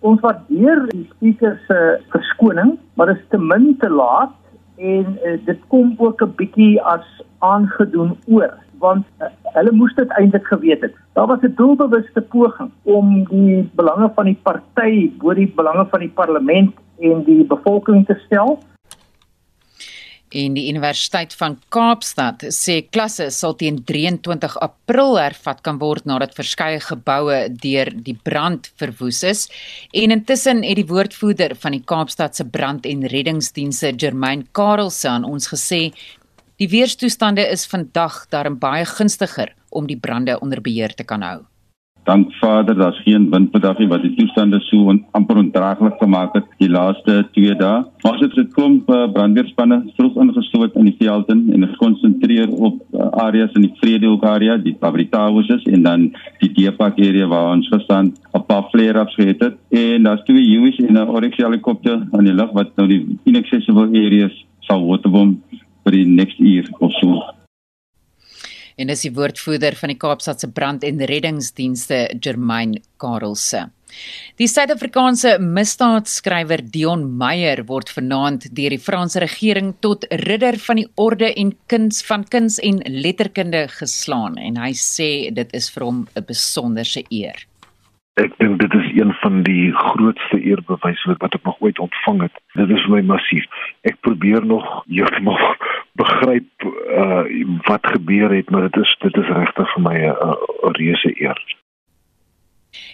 [0.00, 4.34] ons waardeer die spreker se verskoning, maar dit is te min te laat
[4.76, 7.06] en uh, dit kom ook 'n bietjie as
[7.38, 10.96] aangedoen oor want uh, hulle moes dit eintlik geweet het.
[11.18, 16.00] Daar was 'n doelbewuste poging om die belange van die party bo die belange van
[16.00, 18.58] die parlement en die bevolking te stel.
[20.30, 26.36] En die Universiteit van Kaapstad sê klasse sal teen 23 April hervat kan word nadat
[26.38, 29.48] verskeie geboue deur die brand verwoes is.
[29.90, 35.24] En intussen het die woordvoerder van die Kaapstad se brand- en reddingsdienste, Germain Karelse, aan
[35.24, 35.90] ons gesê
[36.60, 41.38] die weerstoestande is vandag daarom baie gunstiger om die brande onder beheer te kan hou.
[42.08, 46.34] Dank Vader, daar's geen wind vandag nie wat die toestande so on, amper ondraaglik gemaak
[46.34, 47.84] het die laaste 2 dae.
[48.08, 52.80] Ons het 'n klomp uh, brandweerspanne vroeg ingesloot in die veld in en gekonsentreer op
[52.92, 57.68] uh, areas in die Vredehoek area, die Fabrikahouses en dan die Deepak area waar ons
[57.68, 59.56] gestaan 'n paar flare-ups gehad het.
[59.68, 63.86] En daar's twee UAVs en 'n Oryx helikopter in die lug wat nou die inaccessible
[63.86, 65.42] areas sal waterbom
[65.90, 67.18] vir die next uur of so
[68.80, 73.66] en dis die woordvoerder van die Kaapstadse brand- en reddingsdienste Germain Karelse.
[74.38, 80.86] Die Suid-Afrikaanse misdaadskrywer Dion Meyer word vanaand deur die Franse regering tot ridder van die
[80.94, 86.06] orde en kuns van kuns en letterkunde geslaan en hy sê dit is vir hom
[86.16, 87.36] 'n besonderse eer.
[88.16, 92.34] Ek dink dit is een van die grootste eerbewyse wat ek nog ooit ontvang het.
[92.54, 93.44] Dit is vir my massief.
[93.82, 95.38] Ek probeer nog heeltemal
[96.02, 97.22] begryp uh
[97.68, 100.36] wat gebeur het, maar dit is dit is regtig vir my 'n uh,
[100.78, 101.40] reuse eer.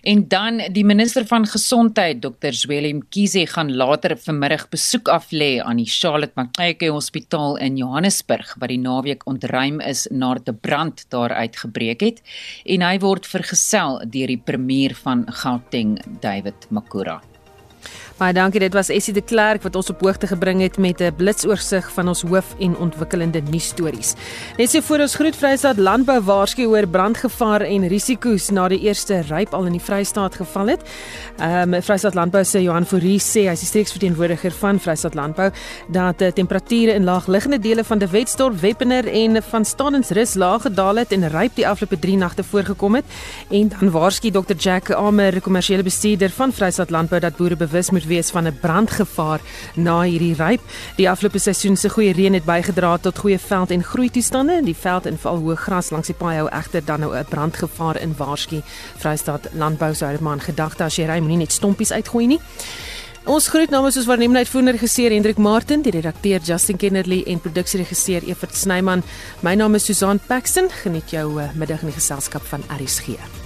[0.02, 2.54] En dan die minister van gesondheid Dr.
[2.57, 8.72] Zweli Mkhize gaan later vanmiddag besoek aflê aan die Charlotte Maxeke Hospitaal in Johannesburg waar
[8.72, 12.22] die naweek ontruim is nadat 'n brand daar uitgebreek het
[12.64, 17.36] en hy word vergesel deur die premier van Gauteng David Makura.
[18.17, 18.62] Baie dankie.
[18.62, 22.09] Dit was Essie de Klerk wat ons op hoogte gebring het met 'n blitsoorsig van
[22.09, 24.14] ons hoof- en ontwikkelende nuusstories.
[24.57, 29.21] Net so voor ons groet Vrystaat Landbou waarsku oor brandgevaar en risiko's na die eerste
[29.21, 30.81] ryp al in die Vrystaat geval het.
[31.39, 35.51] Ehm um, Vrystaat Landbou se Johan Fourie sê hy is die streeksverteenwoordiger van Vrystaat Landbou
[35.89, 40.97] dat die temperature in laagliggende dele van die Wetstorp, Weppener en van Stadensrus laag gedaal
[40.97, 43.05] het en ryp die afgelope 3 nagte voorgekom het.
[43.51, 48.05] En dan waarsku Dr Jack Amer, kommersiële bestuurder van Vrystaat Landbou dat boere bewus moet
[48.07, 49.40] wees van 'n brandgevaar
[49.74, 50.61] na hierdie ryp.
[50.96, 54.61] Die afgelope seisoen se goeie reën het bygedra tot goeie veld en groei toestande.
[54.64, 58.00] Die veld en val hoë gras langs die paai hou egter dan nou 'n brandgevaar
[58.00, 58.62] in waarsku.
[58.96, 62.40] Vrystaat Landbou sou dit maar in gedagte as jy ry moenie net stompies uitgooi nie.
[63.26, 68.22] Ons groet namens ons waarnemende uitvoerende regisseur Hendrik Martin, die redakteur Justin Kennerly en produksieregisseur
[68.22, 69.02] Evert Snyman.
[69.42, 70.70] My naam is Susan Paxton.
[70.84, 73.45] Geniet jou uh, middag in die geselskap van RSG.